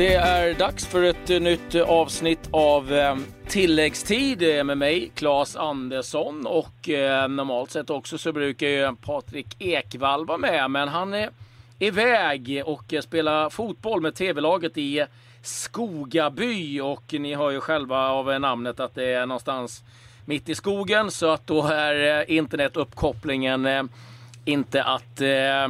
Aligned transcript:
Det 0.00 0.14
är 0.14 0.54
dags 0.54 0.86
för 0.86 1.02
ett 1.02 1.30
eh, 1.30 1.40
nytt 1.40 1.74
avsnitt 1.74 2.48
av 2.50 2.92
eh, 2.92 3.16
tilläggstid 3.48 4.42
eh, 4.42 4.64
med 4.64 4.78
mig, 4.78 5.12
Claes 5.14 5.56
Andersson. 5.56 6.46
Och 6.46 6.88
eh, 6.88 7.28
normalt 7.28 7.70
sett 7.70 7.90
också 7.90 8.18
så 8.18 8.32
brukar 8.32 8.66
ju 8.66 8.96
Patrik 8.96 9.46
Ekwall 9.58 10.26
vara 10.26 10.38
med, 10.38 10.70
men 10.70 10.88
han 10.88 11.14
är 11.14 11.30
iväg 11.78 12.62
och 12.66 12.94
spelar 13.02 13.50
fotboll 13.50 14.00
med 14.00 14.14
tv-laget 14.14 14.78
i 14.78 15.06
Skogaby. 15.42 16.80
Och 16.80 17.04
ni 17.12 17.34
hör 17.34 17.50
ju 17.50 17.60
själva 17.60 18.08
av 18.08 18.40
namnet 18.40 18.80
att 18.80 18.94
det 18.94 19.12
är 19.12 19.26
någonstans 19.26 19.82
mitt 20.24 20.48
i 20.48 20.54
skogen, 20.54 21.10
så 21.10 21.30
att 21.30 21.46
då 21.46 21.62
är 21.62 22.30
internetuppkopplingen 22.30 23.88
inte 24.44 24.82
att 24.82 25.20
eh, 25.20 25.68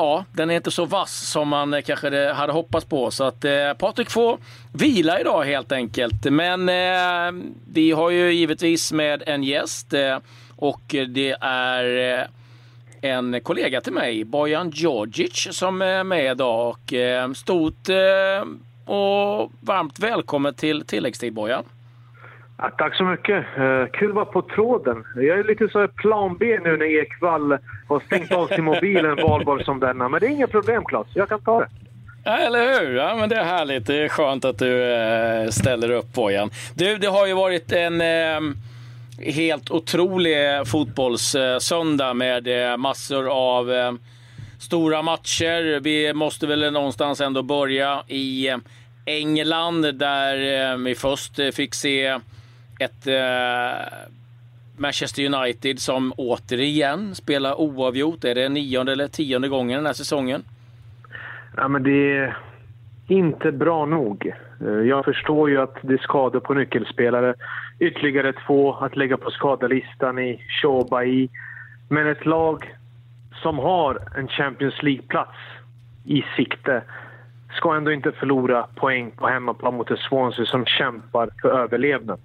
ja, 0.00 0.24
den 0.32 0.50
är 0.50 0.54
inte 0.54 0.70
så 0.70 0.84
vass 0.84 1.30
som 1.30 1.48
man 1.48 1.74
eh, 1.74 1.80
kanske 1.80 2.32
hade 2.32 2.52
hoppats 2.52 2.86
på. 2.86 3.10
Så 3.10 3.24
att 3.24 3.44
eh, 3.44 3.72
Patrik 3.78 4.10
får 4.10 4.38
vila 4.72 5.20
idag 5.20 5.44
helt 5.44 5.72
enkelt. 5.72 6.24
Men 6.24 6.68
eh, 6.68 7.50
vi 7.72 7.90
har 7.90 8.10
ju 8.10 8.32
givetvis 8.32 8.92
med 8.92 9.22
en 9.26 9.42
gäst 9.42 9.92
eh, 9.92 10.18
och 10.56 10.82
det 11.08 11.36
är 11.40 12.18
eh, 12.18 12.26
en 13.10 13.40
kollega 13.40 13.80
till 13.80 13.92
mig, 13.92 14.24
Bojan 14.24 14.70
Djordjic, 14.70 15.48
som 15.50 15.82
är 15.82 16.04
med 16.04 16.30
idag. 16.30 16.68
Och, 16.68 16.92
eh, 16.92 17.32
stort 17.32 17.88
eh, 17.88 18.46
och 18.94 19.52
varmt 19.60 19.98
välkommen 19.98 20.54
till 20.54 20.84
tilläggstid 20.86 21.32
Bojan. 21.32 21.64
Ja, 22.62 22.70
tack 22.78 22.96
så 22.96 23.04
mycket. 23.04 23.44
Uh, 23.58 23.86
kul 23.92 24.08
att 24.08 24.14
vara 24.14 24.24
på 24.24 24.42
tråden. 24.42 25.04
Jag 25.16 25.38
är 25.38 25.44
lite 25.44 25.68
så 25.68 25.88
plan 25.88 26.36
B 26.40 26.58
nu 26.64 26.76
när 26.76 27.02
Ekvall 27.02 27.58
har 27.88 28.00
stängt 28.06 28.32
av 28.32 28.46
sin 28.48 28.64
mobil 28.64 29.04
en 29.04 29.16
valborg 29.16 29.64
som 29.64 29.80
denna. 29.80 30.08
Men 30.08 30.20
det 30.20 30.26
är 30.26 30.30
inga 30.30 30.46
problem, 30.46 30.84
Claes. 30.84 31.06
Jag 31.14 31.28
kan 31.28 31.40
ta 31.40 31.60
det. 31.60 31.68
Ja, 32.24 32.38
eller 32.38 32.80
hur? 32.80 32.96
Ja, 32.96 33.16
men 33.16 33.28
det 33.28 33.36
är 33.36 33.44
härligt. 33.44 33.86
Det 33.86 34.04
är 34.04 34.08
skönt 34.08 34.44
att 34.44 34.58
du 34.58 34.72
uh, 34.72 35.50
ställer 35.50 35.90
upp, 35.90 36.12
Bojan. 36.12 36.50
Du, 36.74 36.96
det 36.96 37.06
har 37.06 37.26
ju 37.26 37.34
varit 37.34 37.72
en 37.72 38.00
uh, 38.00 38.54
helt 39.26 39.70
otrolig 39.70 40.36
fotbollssöndag 40.66 42.14
med 42.14 42.48
massor 42.78 43.28
av 43.28 43.98
stora 44.58 45.02
matcher. 45.02 45.80
Vi 45.80 46.12
måste 46.14 46.46
väl 46.46 46.72
någonstans 46.72 47.20
ändå 47.20 47.42
börja 47.42 48.02
i 48.08 48.54
England 49.04 49.82
där 49.82 50.76
vi 50.76 50.94
först 50.94 51.40
fick 51.54 51.74
se 51.74 52.18
ett 52.80 53.06
eh, 53.06 54.10
Manchester 54.76 55.34
United 55.34 55.78
som 55.78 56.12
återigen 56.16 57.14
spelar 57.14 57.60
oavgjort. 57.60 58.24
Är 58.24 58.34
det 58.34 58.48
nionde 58.48 58.92
eller 58.92 59.08
tionde 59.08 59.48
gången 59.48 59.76
den 59.76 59.86
här 59.86 59.92
säsongen? 59.92 60.42
Ja, 61.56 61.68
men 61.68 61.82
det 61.82 62.18
är 62.18 62.36
inte 63.06 63.52
bra 63.52 63.86
nog. 63.86 64.32
Eh, 64.60 64.68
jag 64.68 65.04
förstår 65.04 65.50
ju 65.50 65.60
att 65.60 65.76
det 65.82 65.94
är 65.94 65.98
skador 65.98 66.40
på 66.40 66.54
nyckelspelare. 66.54 67.34
Ytterligare 67.78 68.32
två 68.46 68.72
att 68.72 68.96
lägga 68.96 69.16
på 69.16 69.30
skadelistan 69.30 70.18
i 70.18 70.40
Shobai. 70.62 71.28
Men 71.88 72.06
ett 72.06 72.26
lag 72.26 72.74
som 73.42 73.58
har 73.58 73.98
en 74.16 74.28
Champions 74.28 74.82
League-plats 74.82 75.36
i 76.04 76.24
sikte 76.36 76.82
ska 77.52 77.76
ändå 77.76 77.92
inte 77.92 78.12
förlora 78.12 78.66
poäng 78.74 79.10
på 79.10 79.26
hemmaplan 79.26 79.74
mot 79.74 79.90
ett 79.90 79.98
Swansea 79.98 80.46
som 80.46 80.64
kämpar 80.64 81.30
för 81.42 81.48
överlevnad 81.48 82.20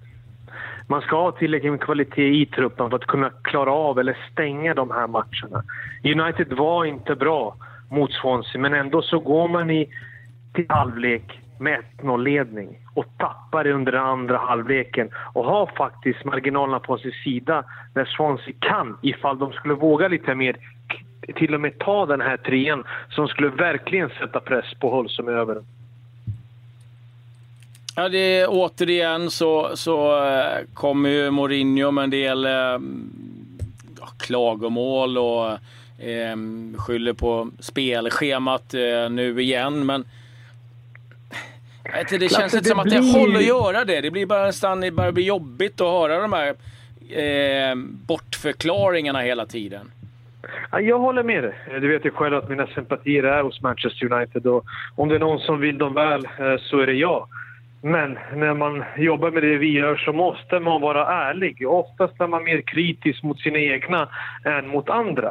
man 0.86 1.00
ska 1.00 1.16
ha 1.16 1.32
tillräckligt 1.32 1.72
med 1.72 1.80
kvalitet 1.80 2.40
i 2.40 2.46
truppen 2.46 2.90
för 2.90 2.96
att 2.96 3.06
kunna 3.06 3.30
klara 3.42 3.72
av 3.72 3.98
eller 3.98 4.16
stänga 4.32 4.74
de 4.74 4.90
här 4.90 5.06
matcherna. 5.06 5.62
United 6.04 6.52
var 6.52 6.84
inte 6.84 7.14
bra 7.14 7.56
mot 7.90 8.12
Swansea, 8.12 8.60
men 8.60 8.74
ändå 8.74 9.02
så 9.02 9.18
går 9.18 9.48
man 9.48 9.70
i 9.70 9.88
till 10.54 10.66
halvlek 10.68 11.40
med 11.58 11.82
1-0-ledning 12.02 12.78
och 12.94 13.04
tappar 13.18 13.64
det 13.64 13.72
under 13.72 13.92
den 13.92 14.04
andra 14.04 14.38
halvleken 14.38 15.10
och 15.32 15.44
har 15.44 15.70
faktiskt 15.76 16.24
marginalerna 16.24 16.80
på 16.80 16.98
sin 16.98 17.12
sida 17.24 17.64
när 17.94 18.04
Swansea 18.04 18.54
kan, 18.60 18.98
ifall 19.02 19.38
de 19.38 19.52
skulle 19.52 19.74
våga 19.74 20.08
lite 20.08 20.34
mer, 20.34 20.56
till 21.34 21.54
och 21.54 21.60
med 21.60 21.78
ta 21.78 22.06
den 22.06 22.20
här 22.20 22.36
trean 22.36 22.84
som 23.08 23.28
skulle 23.28 23.48
verkligen 23.48 24.08
sätta 24.08 24.40
press 24.40 24.74
på 24.80 24.96
Hull 24.96 25.08
som 25.08 25.28
är 25.28 25.32
över 25.32 25.62
Ja, 27.98 28.08
det 28.08 28.18
är, 28.18 28.46
återigen 28.48 29.30
så, 29.30 29.76
så 29.76 30.26
äh, 30.26 30.64
kommer 30.74 31.08
ju 31.08 31.30
Mourinho 31.30 31.90
med 31.90 32.04
en 32.04 32.10
del 32.10 32.44
äh, 32.44 32.78
klagomål 34.18 35.18
och 35.18 35.50
äh, 35.98 36.36
skyller 36.76 37.12
på 37.12 37.50
spelschemat 37.58 38.74
äh, 38.74 39.10
nu 39.10 39.40
igen. 39.40 39.86
Men 39.86 40.04
det 42.10 42.32
känns 42.32 42.54
inte 42.54 42.68
som 42.68 42.78
att 42.78 42.90
det 42.90 43.18
håller 43.18 43.38
att 43.38 43.46
göra 43.46 43.84
det. 43.84 44.00
Det 44.00 44.10
blir 44.10 44.26
bara 44.26 44.46
nästan 44.46 44.80
det 44.80 44.90
börjar 44.90 45.12
bli 45.12 45.24
jobbigt 45.24 45.80
att 45.80 45.86
höra 45.86 46.20
de 46.20 46.32
här 46.32 46.48
eh, 47.20 47.74
bortförklaringarna 48.06 49.20
hela 49.20 49.46
tiden. 49.46 49.90
Jag 50.72 50.98
håller 50.98 51.22
med 51.22 51.42
dig. 51.42 51.54
Du 51.80 51.88
vet 51.88 52.04
ju 52.04 52.10
själv 52.10 52.36
att 52.36 52.48
mina 52.48 52.66
sympatier 52.66 53.22
är 53.22 53.42
hos 53.42 53.60
Manchester 53.60 54.12
United 54.12 54.46
och 54.46 54.64
om 54.96 55.08
det 55.08 55.14
är 55.14 55.18
någon 55.18 55.40
som 55.40 55.60
vill 55.60 55.78
dem 55.78 55.94
väl 55.94 56.28
så 56.60 56.78
är 56.78 56.86
det 56.86 56.92
jag. 56.92 57.28
Men 57.86 58.18
när 58.34 58.54
man 58.54 58.84
jobbar 58.96 59.30
med 59.30 59.42
det 59.42 59.56
vi 59.56 59.72
gör 59.72 59.96
så 59.96 60.12
måste 60.12 60.60
man 60.60 60.80
vara 60.80 61.06
ärlig. 61.06 61.68
Oftast 61.68 62.20
är 62.20 62.26
man 62.26 62.44
mer 62.44 62.60
kritisk 62.60 63.22
mot 63.22 63.40
sina 63.40 63.58
egna 63.58 64.08
än 64.44 64.68
mot 64.68 64.90
andra. 64.90 65.28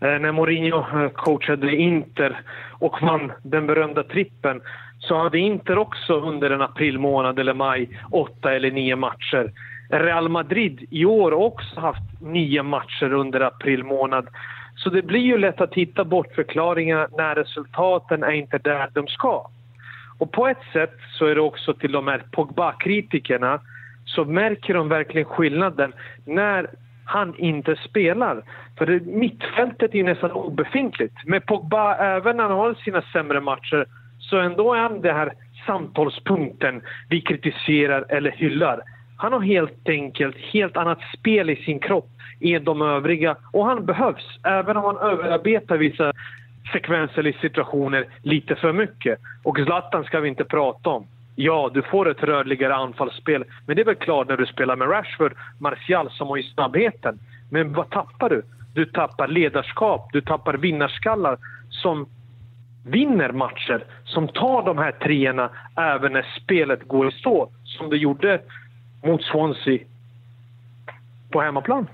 Eh, 0.00 0.18
när 0.18 0.32
Mourinho 0.32 0.78
eh, 0.78 1.08
coachade 1.08 1.76
Inter 1.76 2.40
och 2.78 3.02
vann 3.02 3.32
den 3.42 3.66
berömda 3.66 4.02
trippen 4.02 4.60
så 4.98 5.18
hade 5.18 5.38
Inter 5.38 5.78
också 5.78 6.20
under 6.20 6.50
en 6.50 6.62
april 6.62 6.98
månad 6.98 7.38
eller 7.38 7.54
maj 7.54 7.88
åtta 8.10 8.54
eller 8.54 8.70
nio 8.70 8.96
matcher. 8.96 9.52
Real 9.90 10.28
Madrid 10.28 10.86
i 10.90 11.04
år 11.04 11.30
har 11.30 11.38
också 11.38 11.80
haft 11.80 12.20
nio 12.20 12.62
matcher 12.62 13.12
under 13.12 13.40
april 13.40 13.84
månad. 13.84 14.28
Så 14.76 14.90
det 14.90 15.02
blir 15.02 15.20
ju 15.20 15.38
lätt 15.38 15.60
att 15.60 15.74
hitta 15.74 16.04
bortförklaringar 16.04 17.08
när 17.16 17.34
resultaten 17.34 18.22
är 18.22 18.32
inte 18.32 18.58
där 18.58 18.88
de 18.94 19.06
ska. 19.06 19.46
Och 20.22 20.32
på 20.32 20.48
ett 20.48 20.62
sätt 20.72 20.96
så 21.18 21.26
är 21.26 21.34
det 21.34 21.40
också 21.40 21.74
till 21.74 21.92
de 21.92 22.08
här 22.08 22.22
Pogba-kritikerna 22.30 23.60
så 24.04 24.24
märker 24.24 24.74
de 24.74 24.88
verkligen 24.88 25.24
skillnaden 25.24 25.92
när 26.26 26.70
han 27.04 27.34
inte 27.38 27.76
spelar. 27.76 28.42
För 28.78 28.86
det, 28.86 29.06
mittfältet 29.06 29.94
är 29.94 30.04
nästan 30.04 30.30
obefintligt. 30.30 31.14
Med 31.26 31.46
Pogba, 31.46 31.94
även 31.94 32.36
när 32.36 32.44
han 32.44 32.52
har 32.52 32.74
sina 32.74 33.02
sämre 33.02 33.40
matcher, 33.40 33.86
så 34.18 34.38
ändå 34.38 34.74
är 34.74 34.78
han 34.78 35.00
den 35.00 35.16
här 35.16 35.32
samtalspunkten 35.66 36.82
vi 37.08 37.20
kritiserar 37.20 38.04
eller 38.08 38.30
hyllar. 38.30 38.80
Han 39.16 39.32
har 39.32 39.40
helt 39.40 39.88
enkelt 39.88 40.36
helt 40.36 40.76
annat 40.76 40.98
spel 41.18 41.50
i 41.50 41.56
sin 41.56 41.80
kropp 41.80 42.08
än 42.40 42.64
de 42.64 42.82
övriga 42.82 43.36
och 43.52 43.66
han 43.66 43.86
behövs, 43.86 44.38
även 44.44 44.76
om 44.76 44.84
han 44.84 45.10
överarbetar 45.10 45.76
vissa 45.76 46.12
sekvenser 46.72 47.26
i 47.26 47.32
situationer 47.32 48.06
lite 48.22 48.54
för 48.54 48.72
mycket. 48.72 49.18
Och 49.42 49.56
Zlatan 49.56 50.04
ska 50.04 50.20
vi 50.20 50.28
inte 50.28 50.44
prata 50.44 50.90
om. 50.90 51.06
Ja, 51.34 51.70
du 51.74 51.82
får 51.82 52.10
ett 52.10 52.22
rörligare 52.22 52.74
anfallsspel, 52.74 53.44
men 53.66 53.76
det 53.76 53.82
är 53.82 53.86
väl 53.86 53.94
klart 53.94 54.28
när 54.28 54.36
du 54.36 54.46
spelar 54.46 54.76
med 54.76 54.90
Rashford, 54.90 55.34
Martial 55.58 56.10
som 56.10 56.28
har 56.28 56.36
ju 56.36 56.42
snabbheten. 56.42 57.18
Men 57.50 57.72
vad 57.72 57.90
tappar 57.90 58.30
du? 58.30 58.42
Du 58.74 58.84
tappar 58.84 59.28
ledarskap, 59.28 60.08
du 60.12 60.20
tappar 60.20 60.54
vinnarskallar 60.54 61.38
som 61.70 62.06
vinner 62.86 63.32
matcher, 63.32 63.84
som 64.04 64.28
tar 64.28 64.62
de 64.62 64.78
här 64.78 64.92
treorna 64.92 65.50
även 65.76 66.12
när 66.12 66.26
spelet 66.42 66.88
går 66.88 67.08
i 67.08 67.12
stå, 67.12 67.48
som 67.64 67.90
det 67.90 67.96
gjorde 67.96 68.40
mot 69.02 69.22
Swansea 69.22 69.78
på 71.30 71.40
hemmaplan. 71.40 71.86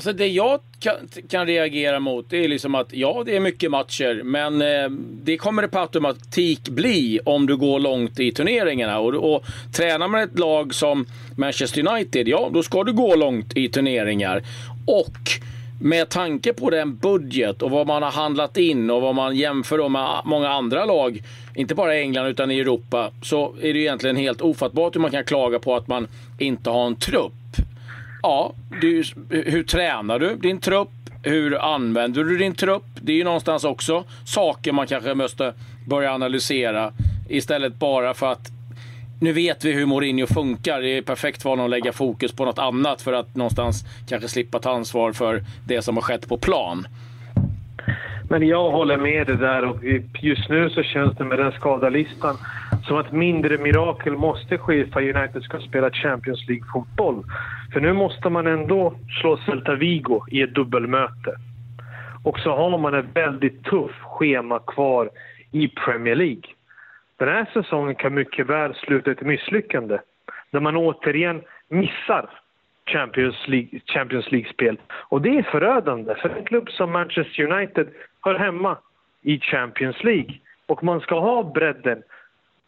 Alltså 0.00 0.12
det 0.12 0.26
jag 0.26 0.60
kan, 0.78 0.94
kan, 1.28 1.46
reagera 1.46 2.00
mot 2.00 2.30
det 2.30 2.44
är 2.44 2.48
liksom 2.48 2.74
att 2.74 2.92
ja, 2.92 3.22
det 3.26 3.36
är 3.36 3.40
mycket 3.40 3.70
matcher, 3.70 4.22
men 4.24 4.62
eh, 4.62 4.90
det 5.22 5.36
kommer 5.36 5.62
det 5.62 5.68
på 5.68 5.78
automatik 5.78 6.68
bli 6.68 7.20
om 7.24 7.46
du 7.46 7.56
går 7.56 7.80
långt 7.80 8.20
i 8.20 8.32
turneringarna. 8.32 8.98
Och, 8.98 9.34
och 9.34 9.44
tränar 9.72 10.08
man 10.08 10.20
ett 10.20 10.38
lag 10.38 10.74
som 10.74 11.06
Manchester 11.36 11.86
United, 11.86 12.28
ja, 12.28 12.50
då 12.52 12.62
ska 12.62 12.84
du 12.84 12.92
gå 12.92 13.16
långt 13.16 13.56
i 13.56 13.68
turneringar. 13.68 14.42
Och 14.86 15.18
med 15.80 16.08
tanke 16.08 16.52
på 16.52 16.70
den 16.70 16.96
budget 16.96 17.62
och 17.62 17.70
vad 17.70 17.86
man 17.86 18.02
har 18.02 18.10
handlat 18.10 18.56
in 18.56 18.90
och 18.90 19.02
vad 19.02 19.14
man 19.14 19.36
jämför 19.36 19.88
med 19.88 20.22
många 20.24 20.48
andra 20.48 20.84
lag, 20.84 21.22
inte 21.54 21.74
bara 21.74 21.96
i 21.96 22.00
England 22.00 22.26
utan 22.26 22.50
i 22.50 22.58
Europa, 22.58 23.10
så 23.22 23.54
är 23.62 23.74
det 23.74 23.80
egentligen 23.80 24.16
helt 24.16 24.40
ofattbart 24.40 24.94
hur 24.94 25.00
man 25.00 25.10
kan 25.10 25.24
klaga 25.24 25.58
på 25.58 25.76
att 25.76 25.88
man 25.88 26.08
inte 26.38 26.70
har 26.70 26.86
en 26.86 26.96
trupp. 26.96 27.32
Ja, 28.22 28.52
du, 28.80 29.02
hur 29.30 29.62
tränar 29.62 30.18
du 30.18 30.36
din 30.36 30.60
trupp? 30.60 30.90
Hur 31.22 31.74
använder 31.74 32.24
du 32.24 32.38
din 32.38 32.54
trupp? 32.54 32.84
Det 32.94 33.12
är 33.12 33.16
ju 33.16 33.24
någonstans 33.24 33.64
också 33.64 34.04
saker 34.24 34.72
man 34.72 34.86
kanske 34.86 35.14
måste 35.14 35.54
börja 35.86 36.14
analysera 36.14 36.92
istället 37.28 37.74
bara 37.74 38.14
för 38.14 38.32
att 38.32 38.50
nu 39.20 39.32
vet 39.32 39.64
vi 39.64 39.72
hur 39.72 39.86
Mourinho 39.86 40.26
funkar. 40.26 40.80
Det 40.80 40.88
är 40.88 41.02
perfekt 41.02 41.42
för 41.42 41.50
honom 41.50 41.64
att 41.64 41.70
lägga 41.70 41.92
fokus 41.92 42.32
på 42.32 42.44
något 42.44 42.58
annat 42.58 43.02
för 43.02 43.12
att 43.12 43.36
någonstans 43.36 43.84
kanske 44.08 44.28
slippa 44.28 44.58
ta 44.58 44.70
ansvar 44.70 45.12
för 45.12 45.42
det 45.66 45.82
som 45.82 45.96
har 45.96 46.02
skett 46.02 46.28
på 46.28 46.36
plan. 46.36 46.86
Men 48.30 48.46
jag 48.46 48.70
håller 48.70 48.96
med 48.96 49.26
dig 49.26 49.36
där 49.36 49.64
och 49.64 49.84
just 50.20 50.48
nu 50.48 50.70
så 50.70 50.82
känns 50.82 51.16
det 51.16 51.24
med 51.24 51.38
den 51.38 51.52
skadalistan 51.52 52.36
som 52.90 52.98
att 52.98 53.12
mindre 53.12 53.58
mirakel 53.58 54.16
måste 54.16 54.58
ske 54.58 54.86
för 54.86 55.16
United 55.16 55.42
ska 55.42 55.60
spela 55.60 55.90
Champions 55.90 56.48
League-fotboll. 56.48 57.24
För 57.72 57.80
nu 57.80 57.92
måste 57.92 58.28
man 58.30 58.46
ändå 58.46 58.94
slå 59.20 59.36
Celta 59.36 59.74
Vigo 59.74 60.24
i 60.30 60.42
ett 60.42 60.54
dubbelmöte. 60.54 61.36
Och 62.24 62.38
så 62.38 62.56
har 62.56 62.78
man 62.78 62.94
ett 62.94 63.16
väldigt 63.16 63.64
tufft 63.64 64.02
schema 64.02 64.58
kvar 64.58 65.10
i 65.52 65.68
Premier 65.68 66.14
League. 66.14 66.42
Den 67.16 67.28
här 67.28 67.50
säsongen 67.52 67.94
kan 67.94 68.14
mycket 68.14 68.46
väl 68.46 68.74
sluta 68.74 69.10
ett 69.10 69.22
misslyckande. 69.22 69.98
Där 70.50 70.60
man 70.60 70.76
återigen 70.76 71.42
missar 71.68 72.30
Champions 72.86 73.48
League, 73.48 73.80
Champions 73.86 74.32
League-spel. 74.32 74.78
Och 74.92 75.22
det 75.22 75.38
är 75.38 75.42
förödande 75.42 76.14
för 76.14 76.28
en 76.28 76.44
klubb 76.44 76.70
som 76.70 76.92
Manchester 76.92 77.52
United 77.52 77.88
hör 78.20 78.34
hemma 78.34 78.78
i 79.22 79.40
Champions 79.40 80.04
League. 80.04 80.34
Och 80.66 80.84
man 80.84 81.00
ska 81.00 81.20
ha 81.20 81.42
bredden 81.42 82.02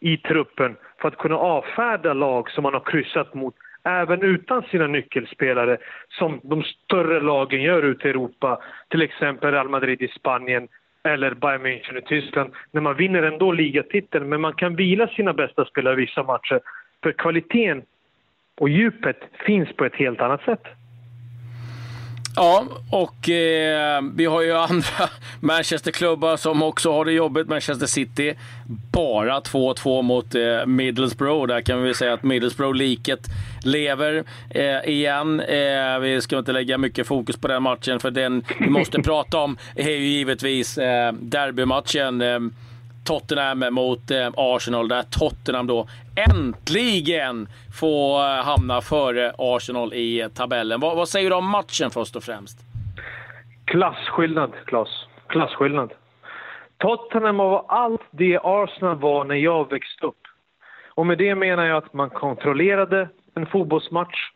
i 0.03 0.17
truppen 0.17 0.75
för 1.01 1.07
att 1.07 1.17
kunna 1.17 1.37
avfärda 1.37 2.13
lag 2.13 2.51
som 2.51 2.63
man 2.63 2.73
har 2.73 2.79
kryssat 2.91 3.33
mot 3.33 3.55
även 3.83 4.21
utan 4.21 4.63
sina 4.63 4.87
nyckelspelare 4.87 5.77
som 6.09 6.39
de 6.43 6.63
större 6.63 7.19
lagen 7.19 7.61
gör 7.61 7.83
ute 7.83 8.07
i 8.07 8.09
Europa. 8.09 8.61
Till 8.89 9.01
exempel 9.01 9.51
Real 9.51 9.69
Madrid 9.69 10.01
i 10.01 10.07
Spanien 10.07 10.67
eller 11.03 11.33
Bayern 11.33 11.65
München 11.65 11.97
i 11.97 12.01
Tyskland. 12.01 12.53
När 12.71 12.81
man 12.81 12.95
vinner 12.95 13.23
ändå 13.23 13.51
ligatiteln, 13.51 14.29
men 14.29 14.41
man 14.41 14.53
kan 14.53 14.75
vila 14.75 15.07
sina 15.07 15.33
bästa 15.33 15.65
spelare 15.65 15.93
i 15.93 16.05
vissa 16.05 16.23
matcher. 16.23 16.59
För 17.03 17.11
kvaliteten 17.11 17.83
och 18.57 18.69
djupet 18.69 19.17
finns 19.45 19.75
på 19.75 19.85
ett 19.85 19.95
helt 19.95 20.21
annat 20.21 20.41
sätt. 20.41 20.63
Ja, 22.35 22.65
och 22.89 23.29
eh, 23.29 24.01
vi 24.15 24.25
har 24.25 24.41
ju 24.41 24.57
andra 24.57 25.09
Manchesterklubbar 25.39 26.37
som 26.37 26.63
också 26.63 26.91
har 26.91 27.05
det 27.05 27.11
jobbigt. 27.11 27.47
Manchester 27.47 27.85
City 27.85 28.33
bara 28.91 29.39
2-2 29.39 30.01
mot 30.01 30.35
eh, 30.35 30.65
Middlesbrough. 30.65 31.47
Där 31.47 31.61
kan 31.61 31.83
vi 31.83 31.93
säga 31.93 32.13
att 32.13 32.23
Middlesbrough-liket 32.23 33.27
lever 33.63 34.23
eh, 34.49 34.89
igen. 34.89 35.39
Eh, 35.39 35.99
vi 35.99 36.21
ska 36.21 36.37
inte 36.37 36.51
lägga 36.51 36.77
mycket 36.77 37.07
fokus 37.07 37.37
på 37.37 37.47
den 37.47 37.63
matchen, 37.63 37.99
för 37.99 38.11
den 38.11 38.43
vi 38.59 38.69
måste 38.69 39.01
prata 39.03 39.37
om 39.37 39.57
är 39.75 39.89
ju 39.89 40.07
givetvis 40.07 40.77
eh, 40.77 41.13
derbymatchen. 41.13 42.21
Ehm, 42.21 42.53
Tottenham 43.05 43.73
mot 43.73 44.11
eh, 44.11 44.29
Arsenal, 44.37 44.87
där 44.87 45.03
Tottenham 45.03 45.67
då 45.67 45.87
äntligen 46.29 47.47
får 47.79 48.19
eh, 48.19 48.43
hamna 48.45 48.81
före 48.81 49.33
Arsenal 49.37 49.93
i 49.93 50.21
eh, 50.21 50.27
tabellen. 50.27 50.79
Vad, 50.79 50.95
vad 50.97 51.09
säger 51.09 51.29
du 51.29 51.35
om 51.35 51.49
matchen 51.49 51.89
först 51.89 52.15
och 52.15 52.23
främst? 52.23 52.59
Klasskillnad, 53.65 54.51
Klas. 54.65 55.05
Klasskillnad. 55.27 55.93
Tottenham 56.77 57.37
var 57.37 57.65
allt 57.67 58.01
det 58.11 58.39
Arsenal 58.43 58.97
var 58.97 59.25
när 59.25 59.35
jag 59.35 59.69
växte 59.69 60.05
upp. 60.05 60.21
Och 60.95 61.05
med 61.05 61.17
det 61.17 61.35
menar 61.35 61.65
jag 61.65 61.77
att 61.77 61.93
man 61.93 62.09
kontrollerade 62.09 63.09
en 63.35 63.45
fotbollsmatch. 63.45 64.29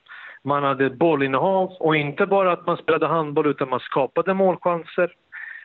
Man 0.43 0.63
hade 0.63 0.89
bollinnehav 0.89 1.71
och 1.79 1.95
inte 1.95 2.25
bara 2.25 2.51
att 2.51 2.65
man 2.65 2.77
spelade 2.77 3.07
handboll 3.07 3.47
utan 3.47 3.69
man 3.69 3.79
skapade 3.79 4.33
målchanser. 4.33 5.11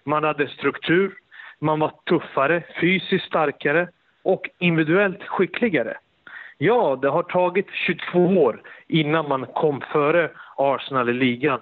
Man 0.04 0.24
hade 0.24 0.48
struktur. 0.48 1.14
Man 1.62 1.80
var 1.80 1.92
tuffare, 2.06 2.62
fysiskt 2.80 3.26
starkare 3.26 3.88
och 4.22 4.50
individuellt 4.58 5.22
skickligare. 5.22 5.96
Ja, 6.58 6.98
det 7.02 7.08
har 7.08 7.22
tagit 7.22 7.66
22 7.86 8.18
år 8.18 8.62
innan 8.88 9.28
man 9.28 9.46
kom 9.46 9.80
före 9.92 10.30
Arsenal 10.56 11.08
i 11.08 11.12
ligan. 11.12 11.60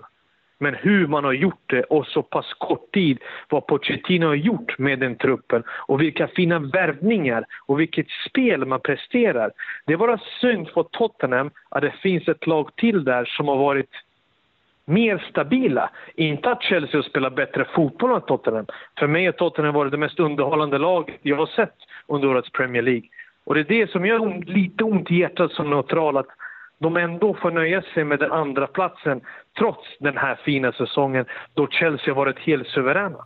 Men 0.59 0.75
hur 0.75 1.07
man 1.07 1.25
har 1.25 1.33
gjort 1.33 1.63
det 1.67 1.83
och 1.83 2.07
så 2.07 2.23
pass 2.23 2.55
kort 2.59 2.93
tid, 2.93 3.19
vad 3.49 3.67
Pochettino 3.67 4.27
har 4.27 4.35
gjort 4.35 4.79
med 4.79 4.99
den 4.99 5.17
truppen 5.17 5.63
och 5.87 6.01
vilka 6.01 6.29
fina 6.29 6.59
värvningar 6.59 7.45
och 7.67 7.81
vilket 7.81 8.07
spel 8.29 8.67
man 8.67 8.81
presterar. 8.81 9.51
Det 9.87 9.93
är 9.93 9.97
bara 9.97 10.21
synd 10.41 10.69
för 10.69 10.83
Tottenham 10.83 11.51
att 11.69 11.83
det 11.83 11.95
finns 12.03 12.29
ett 12.29 12.47
lag 12.47 12.77
till 12.77 13.05
där 13.05 13.25
som 13.25 13.49
har 13.49 13.57
varit 13.57 13.91
mer 14.91 15.19
stabila. 15.31 15.91
Inte 16.15 16.51
att 16.51 16.63
Chelsea 16.63 17.03
spelar 17.03 17.31
bättre 17.31 17.65
fotboll 17.65 18.15
än 18.15 18.21
Tottenham. 18.21 18.67
För 18.99 19.07
mig 19.07 19.27
har 19.27 19.33
Tottenham 19.33 19.75
varit 19.75 19.93
det 19.93 19.99
mest 19.99 20.21
underhållande 20.21 20.79
laget 20.79 21.17
jag 21.23 21.37
har 21.37 21.47
sett 21.47 21.77
under 22.09 22.29
årets 22.29 22.51
Premier 22.51 22.83
League. 22.83 23.09
Och 23.47 23.55
det 23.55 23.61
är 23.61 23.65
det 23.65 23.91
som 23.91 24.07
gör 24.07 24.45
lite 24.45 24.85
ont 24.85 25.11
i 25.11 25.17
hjärtat 25.17 25.53
som 25.53 25.71
neutral, 25.71 26.17
att 26.17 26.29
de 26.81 26.97
ändå 26.97 27.35
får 27.35 27.51
nöja 27.51 27.83
sig 27.83 28.05
med 28.05 28.19
den 28.19 28.33
andra 28.33 28.67
platsen 28.67 29.21
trots 29.59 29.99
den 30.01 30.17
här 30.17 30.35
fina 30.45 30.73
säsongen 30.73 31.25
då 31.55 31.67
Chelsea 31.67 32.15
har 32.15 32.25
varit 32.25 32.39
helt 32.39 32.69
suveräna. 32.69 33.19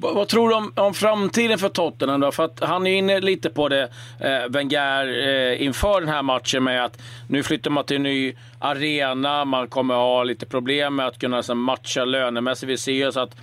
Vad, 0.00 0.14
vad, 0.14 0.28
tror 0.28 0.48
du 0.48 0.54
om, 0.54 0.72
om, 0.76 0.94
framtiden 0.94 1.58
för 1.58 1.68
Tottenham 1.68 2.20
då? 2.20 2.32
För 2.32 2.44
att 2.44 2.60
han 2.60 2.86
är 2.86 2.94
inne 2.94 3.20
lite 3.20 3.50
på 3.50 3.68
det, 3.68 3.88
eh, 4.20 4.48
Wenger, 4.48 5.28
eh, 5.28 5.62
inför 5.62 6.00
den 6.00 6.08
här 6.08 6.22
matchen 6.22 6.64
med 6.64 6.84
att 6.84 6.98
nu 7.28 7.42
flyttar 7.42 7.70
man 7.70 7.84
till 7.84 7.96
en 7.96 8.02
ny 8.02 8.34
arena, 8.58 9.44
man 9.44 9.68
kommer 9.68 9.94
ha 9.94 10.24
lite 10.24 10.46
problem 10.46 10.96
med 10.96 11.06
att 11.06 11.18
kunna 11.18 11.36
liksom, 11.36 11.62
matcha 11.62 12.04
lönemässigt. 12.04 12.70
Vi 12.70 12.76
ser 12.76 13.10
så 13.10 13.20
att 13.20 13.36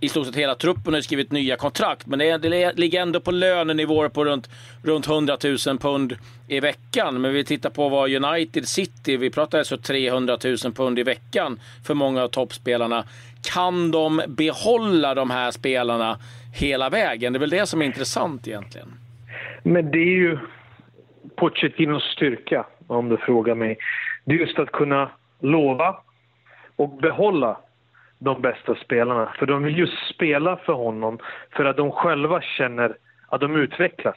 i 0.00 0.08
stort 0.08 0.26
sett 0.26 0.36
hela 0.36 0.54
truppen 0.54 0.94
har 0.94 1.00
skrivit 1.00 1.32
nya 1.32 1.56
kontrakt, 1.56 2.06
men 2.06 2.18
det, 2.18 2.38
det 2.38 2.72
ligger 2.76 3.02
ändå 3.02 3.20
på 3.20 3.30
lönenivåer 3.30 4.08
på 4.08 4.24
runt, 4.24 4.50
runt 4.82 5.06
100 5.06 5.38
000 5.66 5.78
pund 5.78 6.16
i 6.48 6.60
veckan. 6.60 7.20
Men 7.20 7.32
vi 7.32 7.44
tittar 7.44 7.70
på 7.70 7.88
vad 7.88 8.10
United 8.10 8.68
City, 8.68 9.16
vi 9.16 9.30
pratar 9.30 9.58
alltså 9.58 9.78
300 9.78 10.38
000 10.44 10.56
pund 10.56 10.98
i 10.98 11.02
veckan 11.02 11.60
för 11.84 11.94
många 11.94 12.22
av 12.22 12.28
toppspelarna. 12.28 13.04
Kan 13.54 13.90
de 13.90 14.22
behålla 14.28 15.14
de 15.14 15.30
här 15.30 15.50
spelarna 15.50 16.18
hela 16.54 16.90
vägen? 16.90 17.32
Det 17.32 17.36
är 17.36 17.40
väl 17.40 17.50
det 17.50 17.66
som 17.66 17.82
är 17.82 17.86
intressant 17.86 18.48
egentligen. 18.48 18.88
Men 19.62 19.90
det 19.90 19.98
är 19.98 20.16
ju 20.16 20.38
Pochettinos 21.36 22.02
styrka, 22.02 22.66
om 22.86 23.08
du 23.08 23.16
frågar 23.16 23.54
mig. 23.54 23.78
Det 24.24 24.34
är 24.34 24.38
just 24.38 24.58
att 24.58 24.72
kunna 24.72 25.10
lova 25.40 25.96
och 26.76 26.96
behålla 26.96 27.60
de 28.18 28.42
bästa 28.42 28.74
spelarna. 28.74 29.34
För 29.38 29.46
de 29.46 29.62
vill 29.62 29.78
just 29.78 30.14
spela 30.14 30.56
för 30.56 30.72
honom 30.72 31.18
för 31.56 31.64
att 31.64 31.76
de 31.76 31.92
själva 31.92 32.40
känner 32.40 32.96
att 33.28 33.40
de 33.40 33.56
utvecklas. 33.56 34.16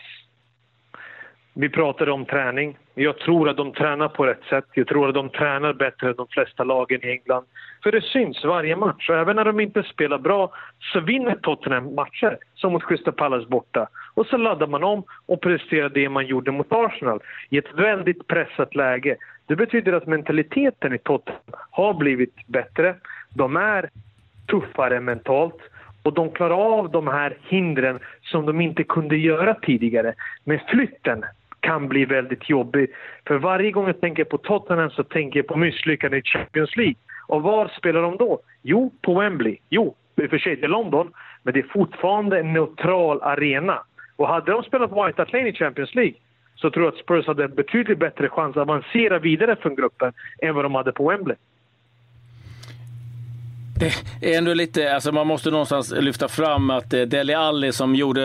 Vi 1.53 1.69
pratade 1.69 2.11
om 2.11 2.25
träning. 2.25 2.77
Jag 2.95 3.19
tror 3.19 3.49
att 3.49 3.57
de 3.57 3.73
tränar 3.73 4.07
på 4.07 4.25
rätt 4.25 4.43
sätt. 4.49 4.65
Jag 4.73 4.87
tror 4.87 5.07
att 5.07 5.13
de 5.13 5.29
tränar 5.29 5.73
bättre 5.73 6.09
än 6.09 6.15
de 6.15 6.27
flesta 6.27 6.63
lagen 6.63 7.05
i 7.05 7.11
England. 7.11 7.45
För 7.83 7.91
det 7.91 8.01
syns 8.01 8.45
varje 8.45 8.75
match. 8.75 9.09
Och 9.09 9.15
även 9.15 9.35
när 9.35 9.45
de 9.45 9.59
inte 9.59 9.83
spelar 9.83 10.17
bra 10.17 10.51
så 10.93 10.99
vinner 10.99 11.35
Tottenham 11.35 11.95
matcher, 11.95 12.37
som 12.55 12.73
mot 12.73 12.87
Crystal 12.87 13.13
Palace 13.13 13.47
borta. 13.47 13.87
Och 14.13 14.25
så 14.25 14.37
laddar 14.37 14.67
man 14.67 14.83
om 14.83 15.03
och 15.25 15.41
presterar 15.41 15.89
det 15.89 16.09
man 16.09 16.27
gjorde 16.27 16.51
mot 16.51 16.67
Arsenal 16.69 17.19
i 17.49 17.57
ett 17.57 17.73
väldigt 17.73 18.27
pressat 18.27 18.75
läge. 18.75 19.17
Det 19.45 19.55
betyder 19.55 19.93
att 19.93 20.07
mentaliteten 20.07 20.93
i 20.93 20.97
Tottenham 20.97 21.41
har 21.71 21.93
blivit 21.93 22.47
bättre. 22.47 22.95
De 23.29 23.57
är 23.57 23.89
tuffare 24.47 24.99
mentalt 24.99 25.59
och 26.03 26.13
de 26.13 26.31
klarar 26.31 26.79
av 26.79 26.91
de 26.91 27.07
här 27.07 27.37
hindren 27.47 27.99
som 28.21 28.45
de 28.45 28.61
inte 28.61 28.83
kunde 28.83 29.17
göra 29.17 29.53
tidigare. 29.53 30.13
Men 30.43 30.59
flytten 30.67 31.25
kan 31.69 31.87
bli 31.87 32.05
väldigt 32.05 32.49
jobbig. 32.49 32.89
För 33.27 33.37
varje 33.37 33.71
gång 33.71 33.87
jag 33.87 34.01
tänker 34.01 34.23
på 34.23 34.37
Tottenham 34.37 34.89
så 34.89 35.03
tänker 35.03 35.39
jag 35.39 35.47
på 35.47 35.55
misslyckande 35.57 36.17
i 36.17 36.21
Champions 36.21 36.75
League. 36.75 36.95
Och 37.27 37.41
var 37.41 37.67
spelar 37.67 38.01
de 38.01 38.17
då? 38.17 38.39
Jo, 38.61 38.93
på 39.01 39.19
Wembley. 39.19 39.57
Jo, 39.69 39.95
i 40.21 40.25
och 40.25 40.29
för 40.29 40.37
sig 40.37 40.55
det 40.55 40.65
är 40.65 40.67
London, 40.67 41.11
men 41.43 41.53
det 41.53 41.59
är 41.59 41.67
fortfarande 41.73 42.39
en 42.39 42.53
neutral 42.53 43.21
arena. 43.21 43.83
Och 44.15 44.27
hade 44.27 44.51
de 44.51 44.63
spelat 44.63 44.91
White 44.91 45.21
Hart 45.21 45.33
Lane 45.33 45.49
i 45.49 45.53
Champions 45.53 45.95
League 45.95 46.13
så 46.55 46.69
tror 46.69 46.85
jag 46.85 46.93
att 46.93 46.99
Spurs 46.99 47.27
hade 47.27 47.43
en 47.43 47.55
betydligt 47.55 47.99
bättre 47.99 48.29
chans 48.29 48.57
att 48.57 48.61
avancera 48.61 49.19
vidare 49.19 49.55
från 49.55 49.75
gruppen 49.75 50.13
än 50.41 50.55
vad 50.55 50.65
de 50.65 50.75
hade 50.75 50.91
på 50.91 51.09
Wembley. 51.09 51.37
Det 53.79 54.33
är 54.33 54.37
ändå 54.37 54.53
lite, 54.53 54.93
alltså 54.93 55.11
man 55.11 55.27
måste 55.27 55.51
någonstans 55.51 55.91
lyfta 55.91 56.27
fram 56.27 56.69
att 56.69 56.93
eh, 56.93 57.01
Deli 57.01 57.33
Alli 57.33 57.71
som 57.71 57.95
gjorde 57.95 58.21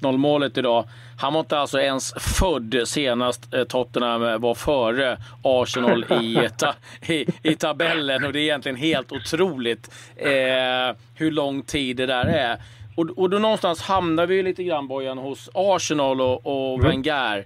1-0 0.00 0.04
eh, 0.04 0.12
målet 0.12 0.58
idag, 0.58 0.84
han 1.18 1.32
var 1.32 1.40
inte 1.40 1.58
alltså 1.58 1.80
ens 1.80 2.12
född 2.38 2.82
senast 2.84 3.54
eh, 3.54 3.64
Tottenham 3.64 4.40
var 4.40 4.54
före 4.54 5.18
Arsenal 5.42 6.04
i, 6.04 6.48
ta, 6.58 6.74
i, 7.12 7.26
i 7.42 7.56
tabellen 7.56 8.24
och 8.24 8.32
det 8.32 8.38
är 8.38 8.42
egentligen 8.42 8.76
helt 8.76 9.12
otroligt 9.12 9.90
eh, 10.16 10.96
hur 11.16 11.30
lång 11.30 11.62
tid 11.62 11.96
det 11.96 12.06
där 12.06 12.26
är. 12.26 12.56
Och, 12.96 13.10
och 13.18 13.30
då 13.30 13.38
någonstans 13.38 13.82
hamnar 13.82 14.26
vi 14.26 14.42
lite 14.42 14.64
grann 14.64 14.88
Bojan 14.88 15.18
hos 15.18 15.50
Arsenal 15.54 16.20
och, 16.20 16.46
och 16.46 16.78
mm. 16.78 16.90
Wenger. 16.90 17.44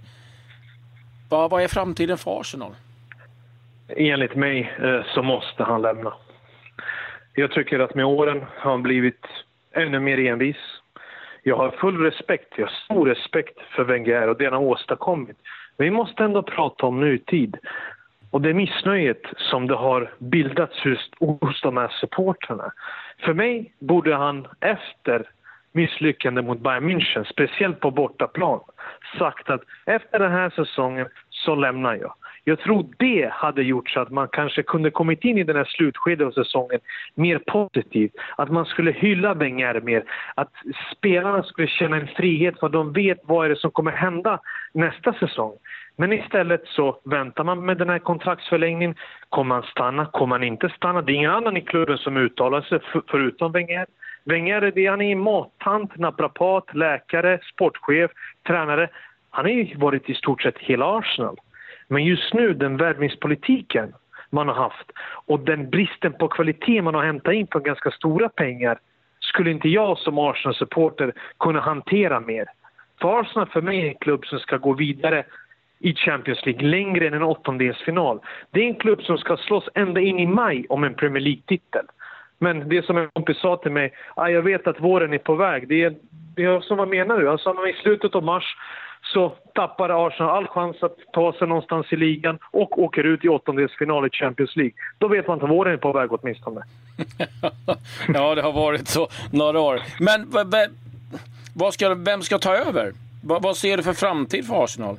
Vad, 1.29 1.49
vad 1.49 1.63
är 1.63 1.67
framtiden 1.67 2.17
för 2.17 2.41
Arsenal? 2.41 2.71
Enligt 3.97 4.35
mig 4.35 4.73
så 5.13 5.23
måste 5.23 5.63
han 5.63 5.81
lämna. 5.81 6.13
Jag 7.39 7.51
tycker 7.51 7.79
att 7.79 7.95
med 7.95 8.05
åren 8.05 8.45
har 8.57 8.71
han 8.71 8.83
blivit 8.83 9.25
ännu 9.71 9.99
mer 9.99 10.19
envis. 10.19 10.57
Jag 11.43 11.55
har 11.55 11.71
full 11.71 11.97
respekt, 11.97 12.53
jag 12.55 12.65
har 12.65 12.73
stor 12.73 13.05
respekt 13.05 13.59
för 13.75 13.83
Wenger 13.83 14.27
och 14.27 14.37
det 14.37 14.45
han 14.45 14.53
har 14.53 14.61
åstadkommit. 14.61 15.37
Men 15.77 15.85
vi 15.85 15.91
måste 15.91 16.23
ändå 16.23 16.43
prata 16.43 16.85
om 16.85 16.99
nutid. 16.99 17.57
och 18.31 18.41
det 18.41 18.53
missnöjet 18.53 19.21
som 19.37 19.67
det 19.67 19.75
har 19.75 20.13
bildats 20.17 20.85
just 20.85 21.15
hos 21.19 21.61
de 21.61 21.77
här 21.77 21.87
supportrarna. 21.87 22.71
För 23.19 23.33
mig 23.33 23.73
borde 23.79 24.15
han 24.15 24.47
efter 24.59 25.29
misslyckande 25.71 26.41
mot 26.41 26.59
Bayern 26.59 26.89
München, 26.89 27.23
speciellt 27.23 27.79
på 27.79 27.91
bortaplan, 27.91 28.59
sagt 29.17 29.49
att 29.49 29.61
efter 29.85 30.19
den 30.19 30.31
här 30.31 30.49
säsongen 30.49 31.07
så 31.29 31.55
lämnar 31.55 31.95
jag. 31.95 32.13
Jag 32.43 32.59
tror 32.59 32.85
det 32.97 33.29
hade 33.31 33.63
gjort 33.63 33.89
så 33.89 33.99
att 33.99 34.11
man 34.11 34.27
kanske 34.31 34.63
kunde 34.63 34.91
kommit 34.91 35.23
in 35.23 35.37
i 35.37 35.43
den 35.43 35.55
här 35.55 35.63
slutskedet 35.63 36.27
av 36.27 36.31
säsongen 36.31 36.79
mer 37.15 37.37
positivt. 37.47 38.11
Att 38.37 38.51
man 38.51 38.65
skulle 38.65 38.91
hylla 38.91 39.33
Wenger 39.33 39.81
mer. 39.81 40.03
Att 40.35 40.51
spelarna 40.97 41.43
skulle 41.43 41.67
känna 41.67 41.97
en 41.97 42.07
frihet 42.07 42.59
för 42.59 42.69
de 42.69 42.93
vet 42.93 43.19
vad 43.23 43.45
är 43.45 43.49
det 43.49 43.55
som 43.55 43.71
kommer 43.71 43.91
hända 43.91 44.39
nästa 44.73 45.13
säsong. 45.13 45.53
Men 45.95 46.13
istället 46.13 46.67
så 46.67 46.99
väntar 47.05 47.43
man 47.43 47.65
med 47.65 47.77
den 47.77 47.89
här 47.89 47.99
kontraktsförlängningen. 47.99 48.95
Kommer 49.29 49.55
han 49.55 49.63
stanna? 49.63 50.05
Kommer 50.05 50.35
han 50.35 50.43
inte 50.43 50.69
stanna? 50.69 51.01
Det 51.01 51.11
är 51.11 51.15
ingen 51.15 51.31
annan 51.31 51.57
i 51.57 51.61
klubben 51.61 51.97
som 51.97 52.17
uttalar 52.17 52.61
sig 52.61 52.79
förutom 53.07 53.51
Wenger. 53.51 53.85
Wenger 54.23 54.61
är 54.79 54.89
han 54.89 55.01
är 55.01 55.15
mattant, 55.15 55.97
naprapat, 55.97 56.75
läkare, 56.75 57.39
sportchef, 57.53 58.11
tränare. 58.47 58.89
Han 59.29 59.45
har 59.45 59.51
ju 59.51 59.75
varit 59.75 60.09
i 60.09 60.13
stort 60.13 60.41
sett 60.41 60.57
hela 60.57 60.97
Arsenal. 60.97 61.37
Men 61.89 62.03
just 62.03 62.33
nu, 62.33 62.53
den 62.53 62.77
värvningspolitiken 62.77 63.93
man 64.29 64.47
har 64.47 64.55
haft 64.55 64.91
och 65.25 65.39
den 65.39 65.69
bristen 65.69 66.13
på 66.13 66.27
kvalitet 66.27 66.81
man 66.81 66.95
har 66.95 67.03
hämtat 67.03 67.33
in 67.33 67.47
för 67.51 67.59
ganska 67.59 67.91
stora 67.91 68.29
pengar 68.29 68.79
skulle 69.19 69.51
inte 69.51 69.69
jag 69.69 69.97
som 69.97 70.17
Arsenal-supporter 70.17 71.13
kunna 71.39 71.59
hantera 71.59 72.19
mer. 72.19 72.45
För 73.01 73.19
Arsenal 73.19 73.47
för 73.47 73.61
mig 73.61 73.81
är 73.81 73.87
en 73.87 73.95
klubb 73.95 74.25
som 74.25 74.39
ska 74.39 74.57
gå 74.57 74.73
vidare 74.73 75.23
i 75.79 75.95
Champions 75.95 76.45
League, 76.45 76.67
längre 76.67 77.07
än 77.07 77.13
en 77.13 77.23
åttondelsfinal. 77.23 78.19
Det 78.51 78.59
är 78.59 78.65
en 78.65 78.75
klubb 78.75 79.01
som 79.01 79.17
ska 79.17 79.37
slåss 79.37 79.69
ända 79.75 80.01
in 80.01 80.19
i 80.19 80.27
maj 80.27 80.65
om 80.69 80.83
en 80.83 80.93
Premier 80.93 81.21
League-titel. 81.21 81.85
Men 82.39 82.69
det 82.69 82.85
som 82.85 82.97
en 82.97 83.09
kompis 83.09 83.37
sa 83.37 83.57
till 83.57 83.71
mig, 83.71 83.93
ah, 84.15 84.27
jag 84.27 84.41
vet 84.41 84.67
att 84.67 84.79
våren 84.79 85.13
är 85.13 85.17
på 85.17 85.35
väg. 85.35 85.67
Det 85.67 85.83
är, 85.83 85.95
det 86.35 86.43
är 86.43 86.59
som 86.59 86.77
vad 86.77 86.87
menar 86.87 87.19
du? 87.19 87.29
Alltså, 87.29 87.67
I 87.67 87.73
slutet 87.73 88.15
av 88.15 88.23
mars 88.23 88.55
så 89.13 89.33
tappar 89.53 90.07
Arsenal 90.07 90.37
all 90.37 90.47
chans 90.47 90.83
att 90.83 90.95
ta 91.13 91.33
sig 91.33 91.47
någonstans 91.47 91.93
i 91.93 91.95
ligan 91.95 92.39
och 92.51 92.79
åker 92.83 93.03
ut 93.03 93.25
i 93.25 93.29
åttondelsfinal 93.29 94.07
i 94.07 94.09
Champions 94.09 94.55
League. 94.55 94.73
Då 94.97 95.07
vet 95.07 95.27
man 95.27 95.43
att 95.43 95.49
våren 95.49 95.73
är 95.73 95.77
på 95.77 95.93
väg 95.93 96.13
åtminstone. 96.13 96.61
ja, 98.13 98.35
det 98.35 98.41
har 98.41 98.51
varit 98.51 98.87
så 98.87 99.07
några 99.31 99.59
år. 99.59 99.81
Men 99.99 100.31
vad 101.55 101.73
ska, 101.73 101.95
vem 101.95 102.21
ska 102.21 102.37
ta 102.37 102.55
över? 102.55 102.91
Vad 103.23 103.57
ser 103.57 103.77
du 103.77 103.83
för 103.83 103.93
framtid 103.93 104.47
för 104.47 104.63
Arsenal? 104.63 104.97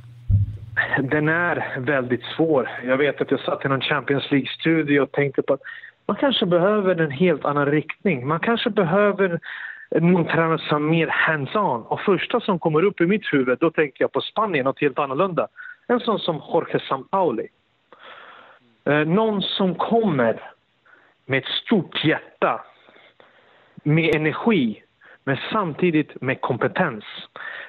Den 1.02 1.28
är 1.28 1.78
väldigt 1.78 2.22
svår. 2.36 2.70
Jag 2.84 2.96
vet 2.96 3.20
att 3.20 3.30
jag 3.30 3.40
satt 3.40 3.64
i 3.64 3.68
någon 3.68 3.80
Champions 3.80 4.30
League-studie 4.30 4.98
och 4.98 5.12
tänkte 5.12 5.42
på 5.42 5.54
att 5.54 5.60
man 6.06 6.16
kanske 6.16 6.46
behöver 6.46 7.00
en 7.00 7.10
helt 7.10 7.44
annan 7.44 7.66
riktning. 7.66 8.28
Man 8.28 8.40
kanske 8.40 8.70
behöver 8.70 9.40
någon 9.90 10.24
tränare 10.24 10.58
som 10.58 10.86
är 10.86 10.90
mer 10.90 11.06
hands-on. 11.06 11.82
Och 11.82 12.00
första 12.00 12.40
som 12.40 12.58
kommer 12.58 12.82
upp 12.82 13.00
i 13.00 13.06
mitt 13.06 13.32
huvud, 13.32 13.58
då 13.58 13.70
tänker 13.70 14.04
jag 14.04 14.12
på 14.12 14.20
Spanien, 14.20 14.64
något 14.64 14.80
helt 14.80 14.98
annorlunda. 14.98 15.48
En 15.86 16.00
sån 16.00 16.18
som 16.18 16.42
Jorge 16.52 16.80
Sampaoli. 16.88 17.48
Eh, 18.84 19.04
någon 19.06 19.42
som 19.42 19.74
kommer 19.74 20.50
med 21.26 21.38
ett 21.38 21.48
stort 21.64 22.04
hjärta, 22.04 22.64
med 23.82 24.14
energi, 24.14 24.82
men 25.24 25.38
samtidigt 25.52 26.20
med 26.20 26.40
kompetens. 26.40 27.04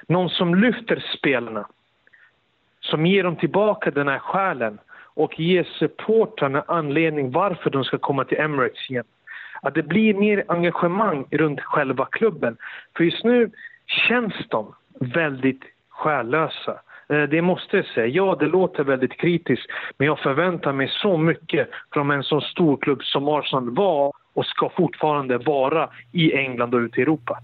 Någon 0.08 0.30
som 0.30 0.54
lyfter 0.54 1.04
spelarna, 1.18 1.68
som 2.80 3.06
ger 3.06 3.24
dem 3.24 3.36
tillbaka 3.36 3.90
den 3.90 4.08
här 4.08 4.18
själen 4.18 4.78
och 5.14 5.40
ger 5.40 5.64
supportrarna 5.64 6.64
anledning 6.68 7.30
varför 7.30 7.70
de 7.70 7.84
ska 7.84 7.98
komma 7.98 8.24
till 8.24 8.40
Emirates 8.40 8.90
igen. 8.90 9.04
Att 9.62 9.74
det 9.74 9.82
blir 9.82 10.14
mer 10.14 10.44
engagemang 10.48 11.24
runt 11.30 11.60
själva 11.60 12.04
klubben. 12.04 12.56
För 12.96 13.04
just 13.04 13.24
nu 13.24 13.50
känns 14.08 14.34
de 14.48 14.74
väldigt 15.00 15.62
själlösa. 15.88 16.80
Eh, 17.08 17.22
det 17.22 17.42
måste 17.42 17.76
jag 17.76 17.86
säga. 17.86 18.06
Ja, 18.06 18.36
det 18.40 18.46
låter 18.46 18.84
väldigt 18.84 19.16
kritiskt, 19.16 19.66
men 19.98 20.06
jag 20.06 20.18
förväntar 20.18 20.72
mig 20.72 20.88
så 20.88 21.16
mycket 21.16 21.68
från 21.92 22.10
en 22.10 22.22
så 22.22 22.40
stor 22.40 22.76
klubb 22.76 23.02
som 23.02 23.28
Arsenal 23.28 23.74
var 23.74 24.12
och 24.34 24.46
ska 24.46 24.68
fortfarande 24.68 25.38
vara 25.38 25.88
i 26.12 26.32
England 26.32 26.74
och 26.74 26.80
ute 26.80 27.00
i 27.00 27.02
Europa. 27.02 27.38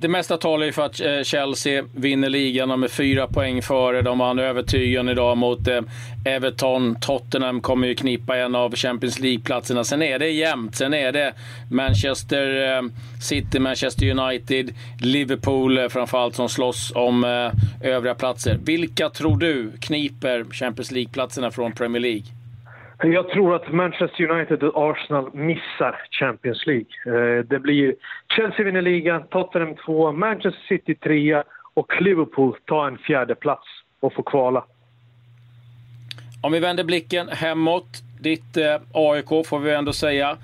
Det 0.00 0.08
mesta 0.08 0.36
talar 0.36 0.66
ju 0.66 0.72
för 0.72 0.82
att 0.82 1.00
eh, 1.00 1.22
Chelsea 1.22 1.84
vinner 1.94 2.28
ligan. 2.28 2.80
med 2.80 2.90
fyra 2.90 3.26
poäng 3.26 3.62
före. 3.62 4.02
De 4.02 4.18
vann 4.18 4.38
övertygande 4.38 5.12
idag 5.12 5.36
mot 5.36 5.68
eh, 5.68 5.80
Everton. 6.24 6.96
Tottenham 7.00 7.60
kommer 7.60 7.88
ju 7.88 7.94
knipa 7.94 8.36
en 8.36 8.54
av 8.54 8.76
Champions 8.76 9.20
League-platserna. 9.20 9.84
Sen 9.84 10.02
är 10.02 10.18
det 10.18 10.28
jämnt. 10.28 10.76
Sen 10.76 10.94
är 10.94 11.12
det 11.12 11.34
Manchester 11.70 12.76
eh, 12.76 12.82
City, 13.22 13.58
Manchester 13.58 14.10
United, 14.10 14.74
Liverpool 15.00 15.88
framförallt 15.88 16.34
som 16.34 16.48
slåss 16.48 16.92
om 16.94 17.24
övriga 17.82 18.14
platser. 18.14 18.58
Vilka 18.64 19.10
tror 19.10 19.36
du 19.36 19.72
kniper 19.80 20.44
Champions 20.50 20.90
League-platserna 20.90 21.50
från 21.50 21.72
Premier 21.72 22.00
League? 22.00 22.39
Jag 23.02 23.28
tror 23.28 23.54
att 23.54 23.72
Manchester 23.72 24.30
United 24.30 24.62
och 24.62 24.90
Arsenal 24.90 25.34
missar 25.34 26.00
Champions 26.10 26.66
League. 26.66 26.86
Eh, 27.06 27.44
det 27.44 27.58
blir 27.58 27.94
Chelsea 28.36 28.64
vinner 28.64 28.82
ligan, 28.82 29.22
Tottenham 29.28 29.74
2, 29.86 30.12
Manchester 30.12 30.62
City 30.68 30.94
3 30.94 31.42
och 31.74 32.02
Liverpool 32.02 32.56
tar 32.64 32.86
en 32.86 32.98
fjärde 32.98 33.34
plats 33.34 33.66
och 34.00 34.14
får 34.14 34.22
kvala. 34.22 34.64
Om 36.42 36.52
vi 36.52 36.60
vänder 36.60 36.84
blicken 36.84 37.28
hemåt. 37.28 38.02
Ditt 38.20 38.56
eh, 38.56 38.76
AIK 38.94 39.46
får 39.46 39.58
vi 39.58 39.74
ändå 39.74 39.92
säga. 39.92 40.36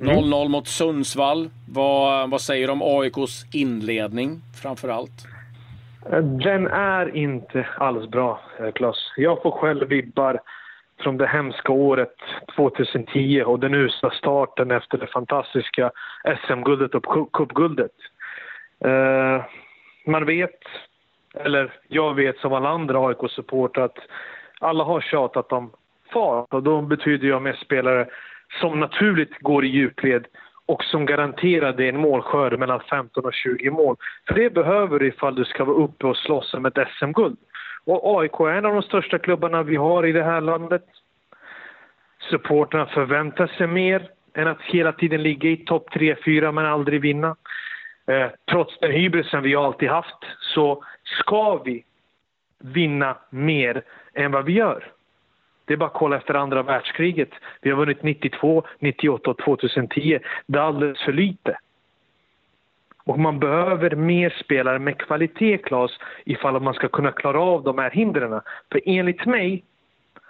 0-0 0.00 0.36
mm. 0.36 0.50
mot 0.50 0.68
Sundsvall. 0.68 1.50
Vad, 1.72 2.30
vad 2.30 2.40
säger 2.40 2.66
du 2.66 2.72
om 2.72 2.82
AIKs 2.82 3.54
inledning 3.54 4.40
framför 4.62 4.88
allt? 4.88 5.26
Eh, 6.12 6.18
den 6.22 6.66
är 6.66 7.16
inte 7.16 7.66
alls 7.78 8.10
bra, 8.10 8.40
Klas. 8.74 9.12
Jag 9.16 9.42
får 9.42 9.50
själv 9.50 9.88
vibbar 9.88 10.40
från 11.02 11.16
det 11.16 11.26
hemska 11.26 11.72
året 11.72 12.14
2010 12.56 13.42
och 13.46 13.60
den 13.60 13.74
usla 13.74 14.10
starten 14.10 14.70
efter 14.70 14.98
det 14.98 15.06
fantastiska 15.06 15.90
SM-guldet 16.46 16.94
och 16.94 17.32
cupguldet. 17.32 17.92
Eh, 18.84 19.44
man 20.06 20.26
vet, 20.26 20.60
eller 21.34 21.72
jag 21.88 22.14
vet 22.14 22.38
som 22.38 22.52
alla 22.52 22.68
andra 22.68 22.98
AIK-supportrar 22.98 23.84
att 23.84 23.98
alla 24.60 24.84
har 24.84 25.00
tjatat 25.00 25.52
om 25.52 25.70
fart 26.12 26.54
och 26.54 26.62
då 26.62 26.82
betyder 26.82 27.28
jag 27.28 27.42
med 27.42 27.56
spelare 27.56 28.08
som 28.60 28.80
naturligt 28.80 29.38
går 29.38 29.64
i 29.64 29.68
djupled 29.68 30.26
och 30.66 30.84
som 30.84 31.06
garanterar 31.06 31.72
dig 31.72 31.88
en 31.88 32.00
målskörd 32.00 32.58
mellan 32.58 32.80
15 32.80 33.24
och 33.24 33.34
20 33.34 33.70
mål. 33.70 33.96
För 34.28 34.34
det 34.34 34.54
behöver 34.54 34.98
du 34.98 35.06
ifall 35.06 35.34
du 35.34 35.44
ska 35.44 35.64
vara 35.64 35.76
uppe 35.76 36.06
och 36.06 36.16
slåss 36.16 36.54
om 36.54 36.66
ett 36.66 36.88
SM-guld. 36.98 37.36
Och 37.84 38.20
AIK 38.20 38.40
är 38.40 38.48
en 38.48 38.66
av 38.66 38.72
de 38.72 38.82
största 38.82 39.18
klubbarna 39.18 39.62
vi 39.62 39.76
har 39.76 40.06
i 40.06 40.12
det 40.12 40.22
här 40.24 40.40
landet. 40.40 40.84
Supporterna 42.30 42.86
förväntar 42.86 43.46
sig 43.46 43.66
mer 43.66 44.10
än 44.34 44.48
att 44.48 44.62
hela 44.62 44.92
tiden 44.92 45.22
ligga 45.22 45.50
i 45.50 45.56
topp 45.56 45.90
3-4 45.90 46.52
men 46.52 46.66
aldrig 46.66 47.00
vinna. 47.00 47.36
Eh, 48.06 48.26
trots 48.50 48.78
den 48.78 48.90
hybrisen 48.90 49.42
vi 49.42 49.56
alltid 49.56 49.88
haft 49.88 50.24
så 50.40 50.84
ska 51.02 51.56
vi 51.56 51.84
vinna 52.58 53.16
mer 53.30 53.82
än 54.14 54.32
vad 54.32 54.44
vi 54.44 54.52
gör. 54.52 54.92
Det 55.64 55.72
är 55.72 55.76
bara 55.76 55.86
att 55.86 55.92
kolla 55.92 56.16
efter 56.16 56.34
andra 56.34 56.62
världskriget. 56.62 57.30
Vi 57.60 57.70
har 57.70 57.76
vunnit 57.76 58.02
92, 58.02 58.64
98 58.78 59.30
och 59.30 59.38
2010. 59.38 60.18
Det 60.46 60.58
är 60.58 60.62
alldeles 60.62 61.00
för 61.00 61.12
lite. 61.12 61.58
Och 63.04 63.18
man 63.18 63.38
behöver 63.38 63.96
mer 63.96 64.36
spelare 64.44 64.78
med 64.78 64.98
kvalitet, 64.98 65.58
Claes, 65.58 65.90
ifall 66.24 66.60
man 66.60 66.74
ska 66.74 66.88
kunna 66.88 67.12
klara 67.12 67.40
av 67.40 67.62
de 67.62 67.78
här 67.78 67.90
hindren. 67.90 68.40
För 68.72 68.80
enligt 68.84 69.26
mig 69.26 69.64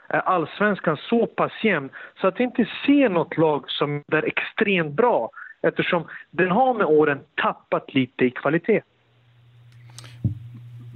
är 0.08 0.20
allsvenskan 0.20 0.96
så 0.96 1.26
pass 1.26 1.52
jämn 1.62 1.90
så 2.20 2.26
att 2.26 2.40
vi 2.40 2.44
inte 2.44 2.68
ser 2.86 3.08
något 3.08 3.36
lag 3.36 3.70
som 3.70 4.02
är 4.12 4.24
extremt 4.24 4.92
bra 4.92 5.30
eftersom 5.62 6.04
den 6.30 6.50
har 6.50 6.74
med 6.74 6.86
åren 6.86 7.20
tappat 7.34 7.94
lite 7.94 8.24
i 8.24 8.30
kvalitet. 8.30 8.82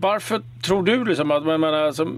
Varför 0.01 0.41
tror 0.67 0.83
du 0.83 1.05
liksom 1.05 1.31
att, 1.31 1.45
man, 1.45 1.65
alltså, 1.65 2.09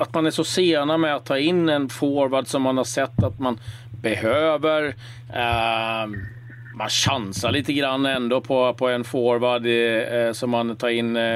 att 0.00 0.14
man 0.14 0.26
är 0.26 0.30
så 0.30 0.44
sena 0.44 0.98
med 0.98 1.14
att 1.14 1.26
ta 1.26 1.38
in 1.38 1.68
en 1.68 1.88
forward 1.88 2.46
som 2.46 2.62
man 2.62 2.76
har 2.76 2.84
sett 2.84 3.22
att 3.22 3.40
man 3.40 3.58
behöver? 4.02 4.86
Uh, 4.86 6.35
man 6.76 6.88
chansar 6.88 7.52
lite 7.52 7.72
grann 7.72 8.06
ändå 8.06 8.40
på, 8.40 8.74
på 8.74 8.88
en 8.88 9.04
forward 9.04 9.66
eh, 9.66 10.26
eh 10.26 10.32
som 10.32 10.50
man 10.50 10.76
tar 10.76 10.88
in 10.88 11.16
eh, 11.16 11.34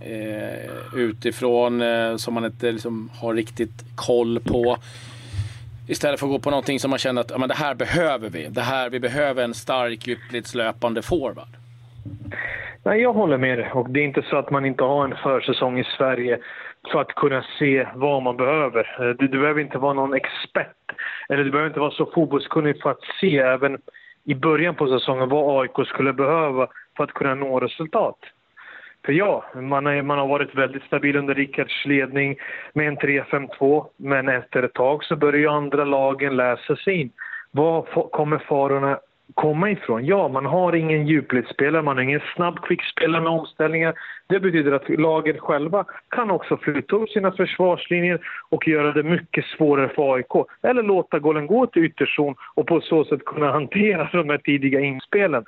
eh, 0.00 0.94
utifrån 0.96 1.82
eh, 1.82 2.16
som 2.16 2.34
man 2.34 2.44
inte 2.44 2.72
liksom, 2.72 3.10
har 3.20 3.34
riktigt 3.34 3.84
koll 3.96 4.40
på. 4.40 4.76
Istället 5.88 6.20
för 6.20 6.26
att 6.26 6.32
gå 6.32 6.38
på 6.38 6.50
någonting 6.50 6.80
som 6.80 6.90
man 6.90 6.98
känner 6.98 7.20
att 7.20 7.30
ja, 7.30 7.38
men 7.38 7.48
det 7.48 7.54
här 7.54 7.74
behöver 7.74 8.30
vi. 8.30 8.46
Det 8.46 8.60
här, 8.60 8.90
vi 8.90 9.00
behöver 9.00 9.44
en 9.44 9.54
stark, 9.54 10.06
djupledslöpande 10.06 11.02
forward. 11.02 11.48
Nej, 12.82 13.00
jag 13.00 13.12
håller 13.12 13.38
med 13.38 13.58
dig. 13.58 13.70
Och 13.72 13.90
det 13.90 14.00
är 14.00 14.04
inte 14.04 14.22
så 14.22 14.36
att 14.36 14.50
man 14.50 14.64
inte 14.64 14.84
har 14.84 15.04
en 15.04 15.16
försäsong 15.16 15.78
i 15.78 15.84
Sverige 15.84 16.38
för 16.92 17.00
att 17.00 17.14
kunna 17.14 17.44
se 17.58 17.86
vad 17.94 18.22
man 18.22 18.36
behöver. 18.36 18.96
Eh, 19.00 19.16
du, 19.16 19.28
du 19.28 19.40
behöver 19.40 19.60
inte 19.60 19.78
vara 19.78 19.92
någon 19.92 20.14
expert 20.14 20.76
eller 21.28 21.44
du 21.44 21.50
behöver 21.50 21.68
inte 21.68 21.80
vara 21.80 21.90
så 21.90 22.06
fotbollskunnig 22.14 22.82
för 22.82 22.90
att 22.90 23.04
se 23.20 23.38
även 23.38 23.78
i 24.30 24.34
början 24.34 24.74
på 24.74 24.86
säsongen 24.86 25.28
vad 25.28 25.60
AIK 25.60 25.88
skulle 25.88 26.12
behöva 26.12 26.68
för 26.96 27.04
att 27.04 27.12
kunna 27.12 27.34
nå 27.34 27.60
resultat. 27.60 28.18
För 29.04 29.12
ja, 29.12 29.44
man, 29.54 29.86
är, 29.86 30.02
man 30.02 30.18
har 30.18 30.28
varit 30.28 30.54
väldigt 30.54 30.82
stabil 30.82 31.16
under 31.16 31.34
Rickards 31.34 31.86
ledning 31.86 32.36
med 32.72 32.88
en 32.88 32.98
3-5-2. 32.98 33.86
Men 33.96 34.28
efter 34.28 34.62
ett 34.62 34.74
tag 34.74 35.04
så 35.04 35.16
börjar 35.16 35.40
ju 35.40 35.48
andra 35.48 35.84
lagen 35.84 36.36
läsa 36.36 36.76
sig 36.76 37.00
in. 37.00 37.10
Var 37.50 37.82
kommer 38.10 38.38
farorna 38.38 38.98
komma 39.34 39.70
ifrån? 39.70 40.06
Ja, 40.06 40.28
man 40.28 40.46
har 40.46 40.74
ingen 40.74 41.06
djupledsspelare, 41.06 41.82
man 41.82 41.96
har 41.96 42.02
ingen 42.02 42.20
snabb 42.34 42.60
kvickspelare 42.60 43.22
med 43.22 43.32
omställningar. 43.32 43.94
Det 44.26 44.40
betyder 44.40 44.72
att 44.72 44.88
lagen 44.88 45.38
själva 45.38 45.84
kan 46.08 46.30
också 46.30 46.56
flytta 46.56 46.96
upp 46.96 47.10
sina 47.10 47.32
försvarslinjer 47.32 48.20
och 48.48 48.68
göra 48.68 48.92
det 48.92 49.02
mycket 49.02 49.44
svårare 49.44 49.88
för 49.88 50.14
AIK. 50.14 50.48
Eller 50.62 50.82
låta 50.82 51.18
gollen 51.18 51.46
gå 51.46 51.66
till 51.66 51.84
ytterzon 51.84 52.34
och 52.54 52.66
på 52.66 52.80
så 52.80 53.04
sätt 53.04 53.24
kunna 53.24 53.52
hantera 53.58 54.08
de 54.12 54.30
här 54.30 54.38
tidiga 54.38 54.80
inspelen. 54.80 55.44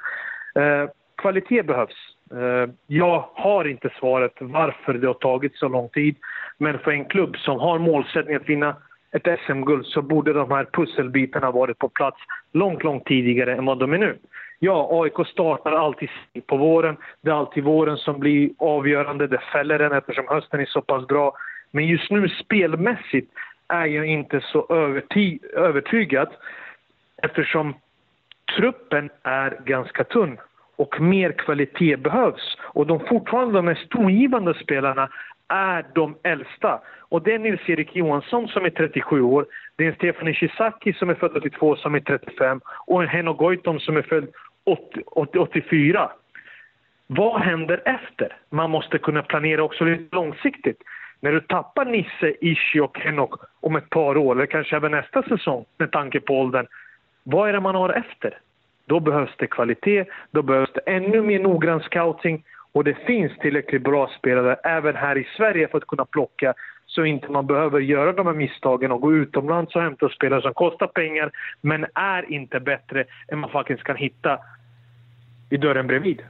Eh, 0.54 0.90
kvalitet 1.16 1.62
behövs. 1.62 2.16
Eh, 2.32 2.70
jag 2.86 3.24
har 3.34 3.64
inte 3.64 3.90
svaret 3.98 4.32
varför 4.40 4.94
det 4.94 5.06
har 5.06 5.14
tagit 5.14 5.56
så 5.56 5.68
lång 5.68 5.88
tid. 5.88 6.16
Men 6.58 6.78
för 6.78 6.90
en 6.90 7.04
klubb 7.04 7.36
som 7.36 7.60
har 7.60 7.78
målsättning 7.78 8.36
att 8.36 8.48
vinna 8.48 8.76
ett 9.12 9.40
SM-guld 9.47 9.87
så 9.87 10.02
borde 10.02 10.33
de 10.33 10.50
här 10.50 10.66
pusselbitarna 10.73 11.50
varit 11.50 11.78
på 11.78 11.88
plats 11.88 12.19
långt, 12.52 12.83
långt 12.83 13.04
tidigare 13.04 13.54
än 13.54 13.64
vad 13.64 13.78
de 13.78 13.92
är 13.92 13.99
nu. 13.99 14.19
Ja, 14.59 14.88
AIK 14.90 15.26
startar 15.26 15.73
alltid 15.73 16.09
på 16.47 16.57
våren. 16.57 16.97
Det 17.21 17.31
är 17.31 17.35
alltid 17.35 17.64
våren 17.64 17.97
som 17.97 18.19
blir 18.21 18.50
avgörande. 18.59 19.26
Det 19.26 19.40
fäller 19.52 19.78
den 19.78 19.92
eftersom 19.92 20.28
hösten 20.28 20.61
är 20.61 20.64
så 20.64 20.81
pass 20.81 21.07
bra. 21.07 21.33
Men 21.71 21.87
just 21.87 22.11
nu 22.11 22.28
spelmässigt 22.28 23.33
är 23.69 23.87
jag 23.87 24.07
inte 24.07 24.40
så 24.40 24.66
övertygad 25.57 26.28
eftersom 27.23 27.75
truppen 28.57 29.11
är 29.23 29.59
ganska 29.64 30.04
tunn 30.04 30.38
och 30.76 31.00
mer 31.00 31.33
kvalitet 31.33 31.97
behövs. 31.97 32.57
Och 32.62 32.87
de 32.87 33.00
fortfarande 33.00 33.54
de 33.54 33.64
mest 33.64 33.90
tongivande 33.90 34.54
spelarna 34.54 35.09
är 35.52 35.87
de 35.94 36.16
äldsta. 36.23 36.80
Och 36.99 37.23
det 37.23 37.35
är 37.35 37.38
Nils-Erik 37.38 37.97
Johansson 37.97 38.49
som 38.49 38.64
är 38.64 38.71
37 38.71 39.23
år, 39.23 39.47
det 39.76 39.85
är 39.85 39.88
en 39.88 39.94
Stefan 39.94 40.28
Ishizaki 40.28 40.92
som 40.92 41.11
är 41.11 41.14
född 41.14 41.37
82 41.37 41.76
som 41.76 41.94
är 41.94 42.00
35 42.00 42.61
och 42.87 43.02
en 43.02 43.09
Henno 43.09 43.32
Goitom 43.32 43.80
som 43.80 43.97
är 43.97 44.02
född 44.02 44.28
80, 44.64 45.02
80, 45.06 45.38
84. 45.38 46.11
Vad 47.06 47.40
händer 47.40 47.82
efter? 47.85 48.37
Man 48.50 48.71
måste 48.71 48.99
kunna 48.99 49.23
planera 49.23 49.62
också 49.62 49.85
lite 49.85 50.16
långsiktigt. 50.16 50.82
När 51.21 51.32
du 51.32 51.40
tappar 51.40 51.85
Nisse, 51.85 52.35
Ishi 52.40 52.80
och 52.80 52.99
Henok 52.99 53.35
om 53.61 53.76
ett 53.76 53.90
par 53.90 54.16
år, 54.16 54.35
eller 54.35 54.47
kanske 54.47 54.76
även 54.76 54.92
nästa 54.92 55.23
säsong 55.23 55.64
med 55.78 55.90
tanke 55.90 56.21
på 56.21 56.40
åldern, 56.40 56.66
vad 57.23 57.49
är 57.49 57.52
det 57.52 57.61
man 57.61 57.75
har 57.75 57.90
efter? 57.90 58.38
Då 58.87 59.00
behövs 59.00 59.30
det 59.37 59.47
kvalitet, 59.47 60.04
då 60.30 60.42
behövs 60.42 60.73
det 60.73 60.80
ännu 60.80 61.23
mer 61.23 61.38
noggrann 61.38 61.80
scouting 61.80 62.44
och 62.72 62.84
det 62.84 62.94
finns 62.94 63.38
tillräckligt 63.38 63.82
bra 63.82 64.10
spelare 64.18 64.54
även 64.54 64.96
här 64.96 65.18
i 65.18 65.26
Sverige 65.36 65.68
för 65.68 65.78
att 65.78 65.86
kunna 65.86 66.04
plocka 66.04 66.54
så 66.86 67.04
inte 67.04 67.30
man 67.30 67.46
behöver 67.46 67.80
göra 67.80 68.12
de 68.12 68.26
här 68.26 68.34
misstagen 68.34 68.92
och 68.92 69.00
gå 69.00 69.12
utomlands 69.12 69.76
och 69.76 69.82
hämta 69.82 70.08
spelare 70.08 70.42
som 70.42 70.54
kostar 70.54 70.86
pengar 70.86 71.30
men 71.60 71.86
är 71.94 72.32
inte 72.32 72.60
bättre 72.60 73.04
än 73.28 73.38
man 73.38 73.50
faktiskt 73.50 73.82
kan 73.82 73.96
hitta 73.96 74.38
i 75.50 75.56
dörren 75.56 75.86
bredvid. 75.86 76.22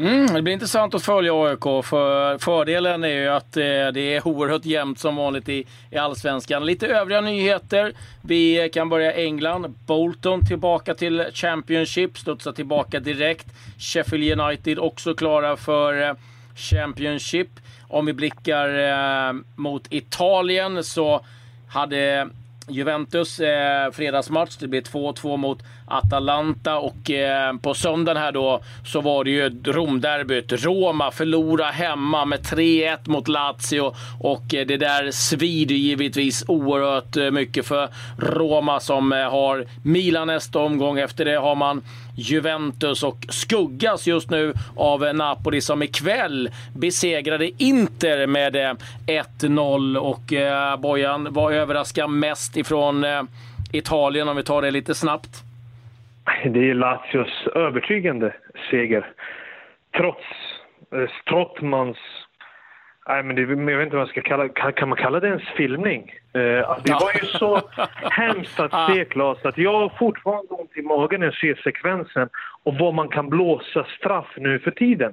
Mm, 0.00 0.26
det 0.26 0.42
blir 0.42 0.52
intressant 0.52 0.94
att 0.94 1.02
följa 1.02 1.34
AIK. 1.34 1.84
För 1.84 2.38
fördelen 2.38 3.04
är 3.04 3.08
ju 3.08 3.28
att 3.28 3.56
eh, 3.56 3.62
det 3.62 4.14
är 4.14 4.28
oerhört 4.28 4.64
jämnt 4.64 4.98
som 4.98 5.16
vanligt 5.16 5.48
i, 5.48 5.64
i 5.90 5.96
Allsvenskan. 5.96 6.66
Lite 6.66 6.86
övriga 6.86 7.20
nyheter. 7.20 7.92
Vi 8.22 8.70
kan 8.72 8.88
börja 8.88 9.12
England. 9.12 9.74
Bolton 9.86 10.46
tillbaka 10.46 10.94
till 10.94 11.24
Championship, 11.32 12.18
studsar 12.18 12.52
tillbaka 12.52 13.00
direkt. 13.00 13.46
Sheffield 13.78 14.40
United 14.40 14.78
också 14.78 15.14
klara 15.14 15.56
för 15.56 16.08
eh, 16.08 16.14
Championship. 16.54 17.48
Om 17.88 18.06
vi 18.06 18.12
blickar 18.12 18.68
eh, 18.78 19.32
mot 19.54 19.86
Italien 19.90 20.84
så 20.84 21.24
hade 21.68 22.28
Juventus 22.68 23.40
eh, 23.40 23.90
fredagsmatch. 23.90 24.56
Det 24.56 24.68
blev 24.68 24.82
2-2 24.82 25.36
mot 25.36 25.62
Atalanta 25.90 26.78
och 26.78 27.10
eh, 27.10 27.56
på 27.56 27.74
söndagen 27.74 28.22
här 28.22 28.32
då 28.32 28.60
så 28.84 29.00
var 29.00 29.24
det 29.24 29.30
ju 29.30 29.62
Romderbyt. 29.64 30.52
Roma 30.52 31.10
förlorade 31.10 31.72
hemma 31.72 32.24
med 32.24 32.40
3-1 32.40 32.98
mot 33.04 33.28
Lazio 33.28 33.94
och 34.20 34.54
eh, 34.54 34.66
det 34.66 34.76
där 34.76 35.10
svider 35.10 35.74
givetvis 35.74 36.44
oerhört 36.48 37.16
eh, 37.16 37.30
mycket 37.30 37.66
för 37.66 37.88
Roma 38.18 38.80
som 38.80 39.12
eh, 39.12 39.30
har 39.30 39.66
Milan 39.82 40.26
nästa 40.26 40.58
omgång. 40.58 40.98
Efter 40.98 41.24
det 41.24 41.38
har 41.38 41.54
man 41.54 41.82
Juventus 42.16 43.02
och 43.02 43.26
skuggas 43.28 44.06
just 44.06 44.30
nu 44.30 44.54
av 44.76 45.04
eh, 45.04 45.12
Napoli 45.12 45.60
som 45.60 45.82
ikväll 45.82 46.50
besegrade 46.74 47.62
Inter 47.62 48.26
med 48.26 48.56
eh, 48.56 48.74
1-0. 49.06 49.96
Och 49.96 50.32
eh, 50.32 50.76
Bojan, 50.76 51.28
vad 51.30 51.52
överraskar 51.52 52.08
mest 52.08 52.56
ifrån 52.56 53.04
eh, 53.04 53.22
Italien 53.72 54.28
om 54.28 54.36
vi 54.36 54.42
tar 54.42 54.62
det 54.62 54.70
lite 54.70 54.94
snabbt? 54.94 55.49
Det 56.44 56.70
är 56.70 56.74
Lazios 56.74 57.46
övertygande 57.54 58.34
seger. 58.70 59.12
Trots 59.96 60.24
eh, 60.92 61.10
Strottmans 61.22 61.98
Nej, 63.08 63.22
men 63.22 63.36
det, 63.36 63.42
jag 63.42 63.78
vet 63.78 63.84
inte 63.84 63.96
vad 63.96 64.06
man 64.06 64.06
ska 64.06 64.22
kalla 64.22 64.48
kan, 64.48 64.72
kan 64.72 64.88
man 64.88 64.98
kalla 64.98 65.20
det 65.20 65.28
ens 65.28 65.48
filmning? 65.56 66.12
Eh, 66.34 66.40
det 66.84 66.92
var 66.92 67.12
ju 67.22 67.26
så 67.26 67.60
hemskt 68.10 68.60
att 68.60 68.92
se, 68.92 69.04
Claes, 69.04 69.44
att 69.44 69.58
jag 69.58 69.72
har 69.72 69.92
fortfarande 69.98 70.54
ont 70.54 70.76
i 70.76 70.82
magen 70.82 71.20
när 71.20 71.26
jag 71.26 71.34
ser 71.34 71.54
sekvensen 71.54 72.28
och 72.62 72.74
vad 72.74 72.94
man 72.94 73.08
kan 73.08 73.28
blåsa 73.28 73.86
straff 73.98 74.34
nu 74.36 74.58
för 74.58 74.70
tiden. 74.70 75.12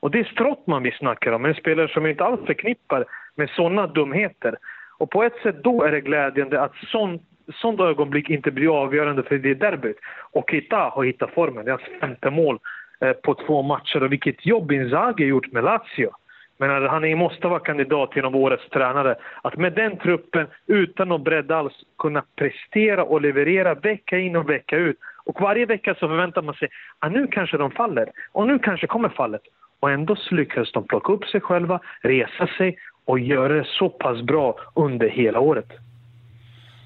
Och 0.00 0.10
det 0.10 0.20
är 0.20 0.24
Strottman 0.24 0.82
vi 0.82 0.90
snackar 0.90 1.32
om, 1.32 1.44
en 1.44 1.54
spelare 1.54 1.88
som 1.88 2.06
inte 2.06 2.24
alls 2.24 2.46
förknippar 2.46 3.04
med 3.34 3.50
sådana 3.50 3.86
dumheter. 3.86 4.56
Och 4.98 5.10
på 5.10 5.22
ett 5.22 5.36
sätt 5.42 5.64
då 5.64 5.82
är 5.82 5.92
det 5.92 6.00
glädjande 6.00 6.60
att 6.62 6.74
sånt 6.92 7.22
sådana 7.52 7.90
ögonblick 7.90 8.30
inte 8.30 8.50
blir 8.50 8.82
avgörande 8.82 9.22
för 9.22 9.38
det 9.38 9.54
derbyt. 9.54 9.96
Och 10.32 10.50
Kita 10.50 10.76
har 10.76 11.04
hittat 11.04 11.30
formen. 11.30 11.64
Det 11.64 11.70
är 11.70 11.78
hans 11.78 12.00
femte 12.00 12.30
mål 12.30 12.58
eh, 13.00 13.12
på 13.12 13.34
två 13.34 13.62
matcher. 13.62 14.02
Och 14.02 14.12
vilket 14.12 14.46
jobb 14.46 14.72
Inzaghi 14.72 15.24
gjort 15.24 15.52
med 15.52 15.64
Lazio. 15.64 16.10
Men 16.58 16.88
han 16.88 17.18
måste 17.18 17.48
vara 17.48 17.60
kandidat 17.60 18.12
till 18.12 18.24
årets 18.24 18.68
tränare. 18.68 19.16
Att 19.42 19.56
med 19.56 19.72
den 19.72 19.96
truppen, 19.96 20.46
utan 20.66 21.08
någon 21.08 21.22
bredd 21.22 21.52
alls, 21.52 21.72
kunna 21.98 22.22
prestera 22.36 23.04
och 23.04 23.20
leverera 23.20 23.74
vecka 23.74 24.18
in 24.18 24.36
och 24.36 24.50
vecka 24.50 24.76
ut. 24.76 24.98
Och 25.24 25.40
varje 25.40 25.66
vecka 25.66 25.94
så 25.94 26.08
förväntar 26.08 26.42
man 26.42 26.54
sig 26.54 26.68
att 26.98 27.12
nu 27.12 27.26
kanske 27.26 27.56
de 27.56 27.70
faller. 27.70 28.10
Och 28.32 28.46
nu 28.46 28.58
kanske 28.58 28.86
kommer 28.86 29.08
fallet. 29.08 29.42
Och 29.80 29.90
ändå 29.90 30.16
lyckas 30.30 30.72
de 30.72 30.86
plocka 30.86 31.12
upp 31.12 31.24
sig 31.24 31.40
själva, 31.40 31.80
resa 32.02 32.46
sig 32.46 32.78
och 33.04 33.18
göra 33.18 33.52
det 33.52 33.64
så 33.64 33.88
pass 33.88 34.22
bra 34.22 34.56
under 34.74 35.08
hela 35.08 35.40
året. 35.40 35.68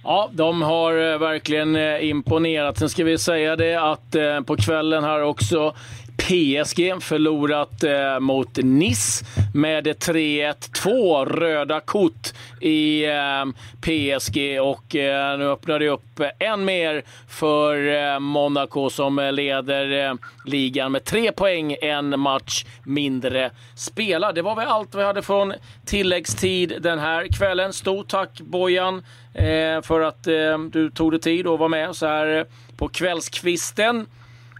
Ja, 0.03 0.31
de 0.33 0.63
har 0.63 1.13
eh, 1.13 1.19
verkligen 1.19 1.77
eh, 1.77 2.09
imponerat. 2.09 2.79
Sen 2.79 2.89
ska 2.89 3.05
vi 3.05 3.19
säga 3.19 3.57
det 3.57 3.75
att 3.75 4.15
eh, 4.15 4.41
på 4.41 4.57
kvällen 4.57 5.05
här 5.05 5.23
också 5.23 5.75
PSG 6.19 7.03
förlorat 7.03 7.85
eh, 7.85 8.21
mot 8.21 8.57
Nice 8.57 9.25
med 9.55 9.87
3-1. 9.87 10.55
Två 10.83 11.25
röda 11.25 11.81
kort 11.81 12.33
i 12.61 13.05
eh, 13.07 13.45
PSG 13.81 14.61
och 14.61 14.97
eh, 14.97 15.39
nu 15.39 15.45
öppnar 15.51 15.79
det 15.79 15.89
upp 15.89 16.21
än 16.39 16.65
mer 16.65 17.03
för 17.29 17.95
eh, 17.95 18.19
Monaco 18.19 18.91
som 18.91 19.19
eh, 19.19 19.33
leder 19.33 20.07
eh, 20.07 20.15
ligan 20.47 20.93
med 20.93 21.05
tre 21.05 21.33
poäng, 21.33 21.77
en 21.83 22.21
match 22.21 22.65
mindre 22.85 23.51
spelad. 23.77 24.35
Det 24.35 24.43
var 24.43 24.57
väl 24.57 24.69
allt 24.69 24.95
vi 24.95 25.03
hade 25.03 25.23
från 25.23 25.55
tilläggstid 25.87 26.75
den 26.81 26.99
här 26.99 27.27
kvällen. 27.39 27.73
Stort 27.73 28.09
tack 28.09 28.41
Bojan 28.41 29.05
eh, 29.35 29.83
för 29.83 30.01
att 30.01 30.27
eh, 30.27 30.59
du 30.73 30.91
tog 30.91 31.13
dig 31.13 31.21
tid 31.21 31.47
att 31.47 31.59
vara 31.59 31.69
med 31.69 31.97
så 31.97 32.07
här 32.07 32.47
på 32.77 32.89
kvällskvisten. 32.89 34.07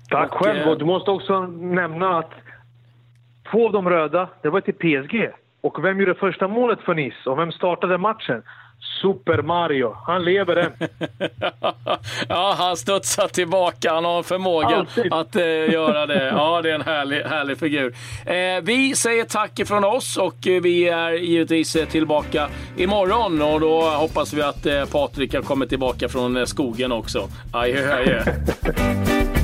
Tack 0.09 0.33
och, 0.33 0.45
själv. 0.45 0.67
Och 0.67 0.73
eh, 0.73 0.79
du 0.79 0.85
måste 0.85 1.11
också 1.11 1.41
nämna 1.47 2.19
att 2.19 2.33
två 3.51 3.67
av 3.67 3.73
de 3.73 3.89
röda, 3.89 4.29
det 4.43 4.49
var 4.49 4.61
till 4.61 4.75
PSG. 4.75 5.31
Och 5.61 5.85
vem 5.85 6.01
gjorde 6.01 6.15
första 6.15 6.49
målet 6.49 6.81
för 6.81 6.95
Nice? 6.95 7.31
Och 7.31 7.39
vem 7.39 7.53
startade 7.53 7.99
matchen? 7.99 8.43
Super 9.03 9.43
Mario. 9.43 9.97
Han 10.07 10.25
lever 10.25 10.57
än. 10.57 10.73
ja, 12.29 12.55
han 12.59 12.77
studsar 12.77 13.29
tillbaka. 13.29 13.93
Han 13.93 14.05
har 14.05 14.23
förmåga 14.23 14.67
Alltid. 14.67 15.13
att 15.13 15.37
eh, 15.37 15.43
göra 15.73 16.07
det. 16.07 16.27
Ja, 16.27 16.63
det 16.63 16.71
är 16.71 16.75
en 16.75 16.83
härlig, 16.83 17.21
härlig 17.21 17.59
figur. 17.59 17.95
Eh, 18.27 18.63
vi 18.63 18.95
säger 18.95 19.25
tack 19.25 19.59
ifrån 19.59 19.85
oss 19.85 20.17
och 20.17 20.47
eh, 20.47 20.63
vi 20.63 20.89
är 20.89 21.13
givetvis 21.13 21.77
eh, 21.77 21.87
tillbaka 21.87 22.49
imorgon. 22.77 23.43
Och 23.43 23.61
då 23.61 23.81
hoppas 23.81 24.33
vi 24.33 24.43
att 24.43 24.67
eh, 24.67 24.85
Patrik 24.85 25.35
har 25.35 25.43
kommit 25.43 25.69
tillbaka 25.69 26.09
från 26.09 26.47
skogen 26.47 26.93
också. 26.93 27.29
Adjö, 27.53 27.95
adjö. 27.95 28.23